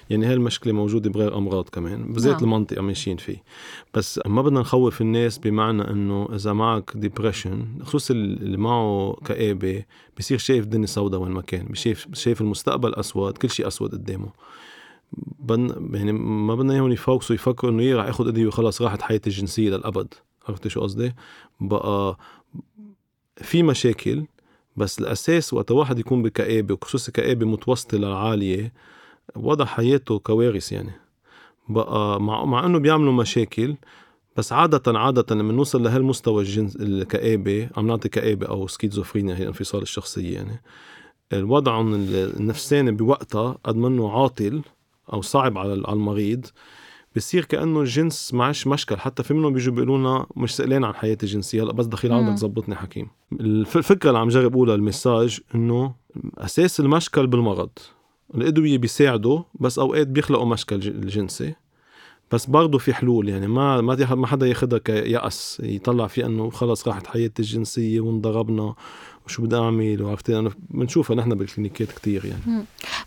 يعني 0.10 0.26
هاي 0.26 0.34
المشكلة 0.34 0.74
موجودة 0.74 1.10
بغير 1.10 1.38
أمراض 1.38 1.70
كمان 1.70 2.14
بذات 2.14 2.34
نعم. 2.34 2.44
المنطقة 2.44 2.82
ماشيين 2.82 3.18
فيه 3.18 3.44
بس 3.94 4.20
ما 4.26 4.42
بدنا 4.42 4.60
نخوف 4.60 5.02
الناس 5.02 5.38
بمعنى 5.38 5.92
إنه 5.92 6.30
إذا 6.36 6.54
معك 6.54 6.92
depression 6.96 7.66
خصوصا 7.84 8.14
اللي 8.14 8.58
معه 8.58 9.18
كآبة 9.26 9.84
بصير 10.20 10.38
شايف 10.38 10.64
الدنيا 10.64 10.88
سوداء 10.88 11.20
وين 11.22 11.32
ما 11.32 11.42
كان 11.42 11.76
شايف 11.76 12.08
شايف 12.14 12.42
المستقبل 12.42 12.96
أسود 12.96 13.38
كل 13.38 13.50
شيء 13.50 13.68
أسود 13.68 13.92
قدامه 13.92 14.30
بن 15.40 15.90
يعني 15.94 16.12
ما 16.12 16.56
بدنا 16.56 16.74
إياهم 16.74 16.92
يفوكسوا 16.92 17.36
يفكروا 17.36 17.72
إنه 17.72 17.96
رح 17.96 18.06
ياخذ 18.06 18.28
أدوية 18.28 18.48
وخلص 18.48 18.82
راحت 18.82 19.02
حياتي 19.02 19.30
الجنسية 19.30 19.70
للأبد 19.70 20.14
عرفتي 20.50 20.70
شو 20.70 20.82
قصدي؟ 20.82 21.14
بقى 21.60 22.18
في 23.42 23.64
مشاكل 23.64 24.26
بس 24.78 25.00
الأساس 25.00 25.54
وقت 25.54 25.72
واحد 25.72 26.00
يكون 26.00 26.24
بكآبة 26.24 26.74
وخصوصا 26.74 27.12
كآبة 27.12 27.46
متوسطة 27.46 27.98
للعالية 27.98 28.74
وضع 29.36 29.66
حياته 29.66 30.20
كوارث 30.20 30.72
يعني. 30.72 30.92
بقى 31.70 32.22
مع, 32.22 32.46
مع 32.46 32.66
إنه 32.66 32.80
بيعملوا 32.80 33.14
مشاكل 33.14 33.76
بس 34.38 34.54
عادة 34.54 35.00
عادة 35.00 35.36
لما 35.36 35.54
نوصل 35.54 35.84
لهالمستوى 35.84 36.42
الجنس 36.44 36.76
الكآبة 36.76 37.70
عم 37.78 37.88
نعطي 37.88 38.10
كآبة 38.10 38.48
أو 38.48 38.68
سكيزوفرينيا 38.68 39.36
هي 39.36 39.48
انفصال 39.48 39.82
الشخصية 39.82 40.34
يعني. 40.36 40.62
الوضع 41.34 41.82
النفساني 41.82 42.92
بوقتها 42.92 43.58
قد 43.64 43.76
منه 43.76 44.12
عاطل 44.12 44.62
أو 45.14 45.22
صعب 45.22 45.58
على 45.58 45.74
المريض. 45.74 46.46
بصير 47.18 47.46
كأنه 47.46 47.82
الجنس 47.82 48.34
معش 48.34 48.68
مشكل. 48.68 48.98
حتى 48.98 49.24
في 49.24 49.34
منهم 49.34 49.54
بيجوا 49.54 49.74
بيقولوا 49.74 49.98
لنا 49.98 50.26
مش 50.36 50.56
سئلان 50.56 50.84
عن 50.84 50.96
حياتي 50.96 51.26
الجنسية. 51.26 51.64
هلا 51.64 51.74
بس 51.74 51.86
دخيل 51.86 52.12
عندك 52.14 52.38
زبطني 52.38 52.76
حكيم. 52.76 53.08
الفكرة 53.32 54.10
اللي 54.10 54.20
عم 54.20 54.28
جرب 54.28 54.54
أقولها 54.54 54.76
المساج 54.76 55.40
إنه 55.56 55.96
أساس 56.38 56.80
المشكل 56.80 57.28
بالمرض. 57.28 57.70
الأدوية 58.36 58.78
بيساعدوا 58.78 59.42
بس 59.60 59.80
أوقات 59.80 60.08
بيخلقوا 60.08 60.46
مشكل 60.46 60.76
الجنسي. 60.76 61.56
بس 62.32 62.46
برضه 62.46 62.78
في 62.78 62.94
حلول 62.94 63.30
يعني 63.30 63.48
ما 63.48 63.82
ما 63.82 64.16
ما 64.16 64.28
حدا 64.28 64.48
ياخذها 64.48 64.80
كيأس 64.80 65.62
يطلع 65.64 66.08
في 66.08 66.26
إنه 66.26 66.50
خلص 66.50 66.88
راحت 66.88 67.08
حياتي 67.08 67.42
الجنسية 67.42 68.00
وانضربنا. 68.00 68.76
وشو 69.28 69.44
بدي 69.44 69.56
أعمل 69.56 70.02
وعرفتي 70.02 70.40
أنا 70.40 70.52
بنشوفها 70.70 71.16
نحن 71.16 71.36
بالكلينيكات 71.36 71.92
كثير 71.92 72.26
يعني 72.26 72.66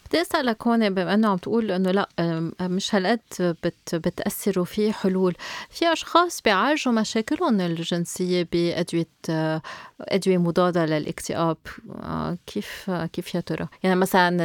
بدي 0.09 0.21
أسألك 0.21 0.67
هون 0.67 0.91
بما 0.91 1.15
إنه 1.15 1.29
عم 1.29 1.37
تقول 1.37 1.71
إنه 1.71 1.91
لأ 1.91 2.09
مش 2.61 2.95
هالقد 2.95 3.21
بت 3.39 3.95
بتاثر 3.95 4.61
وفي 4.61 4.93
حلول 4.93 5.35
في 5.71 5.93
أشخاص 5.93 6.43
بيعالجوا 6.43 6.93
مشاكلهم 6.93 7.61
الجنسية 7.61 8.49
بأدوية 8.53 9.07
أدوية 10.01 10.39
مضادة 10.39 10.87
للاكتئاب 10.87 11.57
آه، 12.03 12.39
كيف 12.47 12.91
كيف 13.13 13.35
يا 13.35 13.41
ترى 13.41 13.67
يعني 13.83 13.97
مثلا 13.97 14.45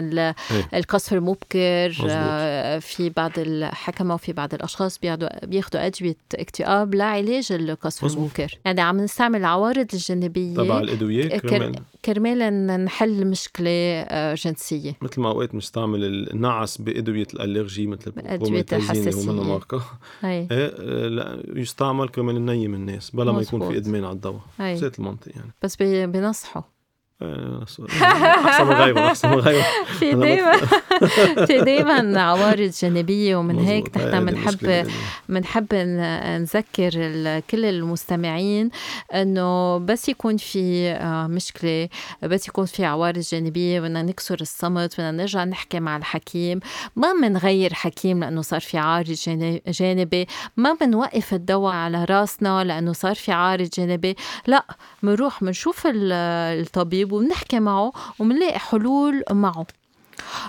إيه. 0.52 0.70
القصف 0.74 1.14
المبكر 1.14 1.90
مزبوط. 1.90 2.10
آه، 2.12 2.80
في 2.80 3.10
بعض 3.10 3.32
الحكمة 3.38 4.14
وفي 4.14 4.34
بعض 4.34 4.54
الأشخاص 4.54 5.00
بياخذوا 5.00 5.46
بياخذوا 5.46 5.86
أدوية 5.86 6.16
اكتئاب 6.36 6.96
لعلاج 6.96 7.52
القصف 7.52 8.04
مزبوط. 8.04 8.22
المبكر 8.22 8.60
يعني 8.66 8.82
عم 8.82 8.98
نستعمل 8.98 9.40
العوارض 9.40 9.88
الجانبية 9.94 10.56
تبع 10.56 10.80
الأدوية 10.80 11.36
كرمال. 11.72 11.84
كرمال 12.06 12.68
نحل 12.86 13.28
مشكلة 13.28 13.70
آه، 13.70 14.34
جنسية. 14.36 14.98
مثل 15.02 15.22
ما 15.22 15.30
اوقات 15.30 15.54
بنستعمل 15.54 16.04
النعس 16.04 16.78
بأدوية 16.78 17.28
الالرجي 17.34 17.88
مثل 17.88 18.14
ادويه 18.18 18.66
الحساسية. 18.74 19.32
ماركه 19.32 19.82
إيه 20.24 20.48
لا 21.08 21.44
يستعمل 21.56 22.10
كرمال 22.10 22.46
ننيم 22.46 22.74
الناس 22.74 23.10
بلا 23.12 23.32
ما 23.32 23.42
يكون 23.42 23.72
في 23.72 23.78
إدمان 23.78 24.04
على 24.04 24.14
الدواء. 24.14 24.42
ذات 24.62 25.00
المنطق 25.00 25.32
يعني. 25.36 25.52
بس 25.64 25.76
بنصحوا 25.82 26.62
احسن 27.22 27.84
من 28.64 28.74
غيره 28.74 29.08
أحسن 29.08 29.30
غيره 29.30 29.66
في 30.00 30.14
دايما 30.14 30.58
في 31.46 31.62
دايما 31.62 32.22
عوارض 32.22 32.72
جانبية 32.82 33.36
ومن 33.36 33.60
هيك 33.60 33.98
نحن 33.98 34.26
بنحب 34.26 34.88
بنحب 35.30 35.74
نذكر 36.42 36.90
كل 37.50 37.66
المستمعين 37.66 38.70
إنه 39.14 39.78
بس 39.78 40.10
يكون 40.10 40.38
في 40.38 40.92
آه، 40.92 41.28
مشكلة 41.28 41.90
بس 42.24 42.48
يكون 42.48 42.66
في 42.66 42.86
عوارض 42.86 43.20
جانبية 43.20 43.80
بدنا 43.80 44.02
نكسر 44.02 44.38
الصمت 44.42 44.94
بدنا 44.94 45.12
نرجع 45.12 45.44
نحكي 45.44 45.80
مع 45.80 45.98
الحكيم. 45.98 46.60
ما 46.96 47.14
بنغير 47.22 47.74
حكيم 47.74 48.20
لأنه 48.20 48.42
صار 48.42 48.60
في 48.62 48.78
عارض 48.78 49.16
جانبي. 49.68 50.28
ما 50.58 50.74
بنوقف 50.82 51.34
الدواء 51.34 51.74
على 51.74 52.06
راسنا 52.06 52.64
لأنه 52.64 52.94
صار 52.94 53.16
في 53.16 53.32
عارض 53.32 53.70
جانبي. 53.78 54.16
لا 54.48 54.66
بنروح 55.04 55.44
بنشوف 55.44 55.84
الطبيب 55.86 57.05
الطبيب 57.06 57.14
وبنحكي 57.14 57.60
معه 57.60 57.92
وبنلاقي 58.20 58.60
حلول 58.60 59.24
معه. 59.32 59.66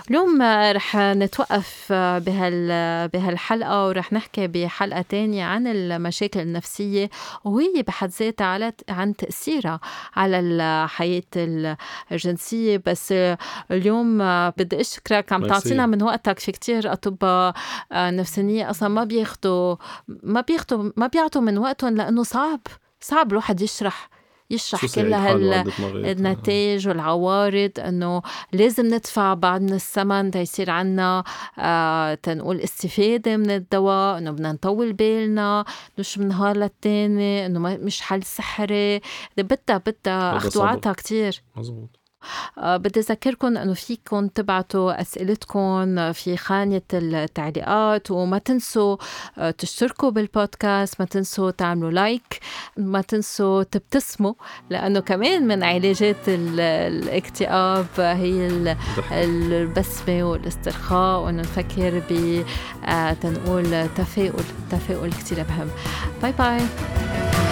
اليوم 0.09 0.41
رح 0.71 0.95
نتوقف 0.95 1.87
بهال 1.93 2.67
بهالحلقة 3.07 3.87
ورح 3.87 4.13
نحكي 4.13 4.47
بحلقة 4.47 5.01
تانية 5.01 5.45
عن 5.45 5.67
المشاكل 5.67 6.39
النفسية 6.39 7.09
وهي 7.43 7.83
بحد 7.87 8.09
ذاتها 8.09 8.73
عن 8.89 9.15
تأثيرها 9.15 9.79
على 10.15 10.39
الحياة 10.39 11.23
الجنسية. 12.11 12.81
بس 12.85 13.13
اليوم 13.71 14.17
بدي 14.49 14.81
أشكرك 14.81 15.33
عم 15.33 15.47
تعطينا 15.47 15.85
من 15.85 16.03
وقتك 16.03 16.39
في 16.39 16.51
كتير 16.51 16.93
أطباء 16.93 17.53
نفسانية 17.93 18.69
أصلا 18.69 18.89
ما 18.89 19.03
بياخدوا 19.03 19.75
ما 20.07 20.41
بياخدوا 20.41 20.91
ما 20.95 21.07
بيعطوا 21.07 21.41
من 21.41 21.57
وقتهم 21.57 21.95
لأنه 21.95 22.23
صعب 22.23 22.59
صعب 22.99 23.31
الواحد 23.31 23.61
يشرح 23.61 24.09
يشرح 24.49 24.85
كل 24.95 25.13
هالنتائج 25.13 26.87
والعوارض 26.87 27.71
إنه 27.79 28.21
لازم 28.53 28.85
ندفع 28.85 29.33
بعض 29.33 29.61
من 29.61 29.73
الثمن 29.73 30.31
تيصير 30.31 30.69
عنا 30.69 31.23
آه 31.59 32.13
تنقول 32.13 32.59
استفادة 32.59 33.37
من 33.37 33.51
الدواء 33.51 34.17
إنه 34.17 34.31
بدنا 34.31 34.51
نطول 34.51 34.93
بالنا 34.93 35.65
مش 35.97 36.17
من 36.17 36.27
نهار 36.27 36.57
للتاني 36.57 37.45
إنه 37.45 37.59
مش 37.59 38.01
حل 38.01 38.23
سحري. 38.23 39.01
بدها 39.37 39.77
بدها 39.77 40.37
اخذ 40.37 40.59
وعطا 40.59 40.93
كثير 40.93 41.41
مزبوط. 41.55 41.96
بدي 42.57 42.99
أذكركم 42.99 43.57
أنه 43.57 43.73
فيكم 43.73 44.27
تبعتوا 44.27 45.01
أسئلتكم 45.01 46.11
في 46.13 46.37
خانة 46.37 46.81
التعليقات 46.93 48.11
وما 48.11 48.37
تنسوا 48.37 48.97
آه، 49.37 49.51
تشتركوا 49.51 50.09
بالبودكاست 50.09 50.95
ما 50.99 51.05
تنسوا 51.05 51.51
تعملوا 51.51 51.91
لايك 51.91 52.39
ما 52.77 53.01
تنسوا 53.01 53.63
تبتسموا 53.63 54.33
لأنه 54.69 54.99
كمان 54.99 55.47
من 55.47 55.63
علاجات 55.63 56.17
الاكتئاب 56.27 57.87
هي 57.97 58.75
البسمة 59.11 60.23
والاسترخاء 60.23 61.19
وأنه 61.21 61.41
نفكر 61.41 62.01
ب 62.09 62.43
آه، 62.85 63.13
تنقول 63.13 63.89
تفاؤل 63.95 64.43
تفاؤل 64.71 65.13
كتير 65.13 65.37
مهم 65.49 65.69
باي 66.21 66.31
باي. 66.31 67.46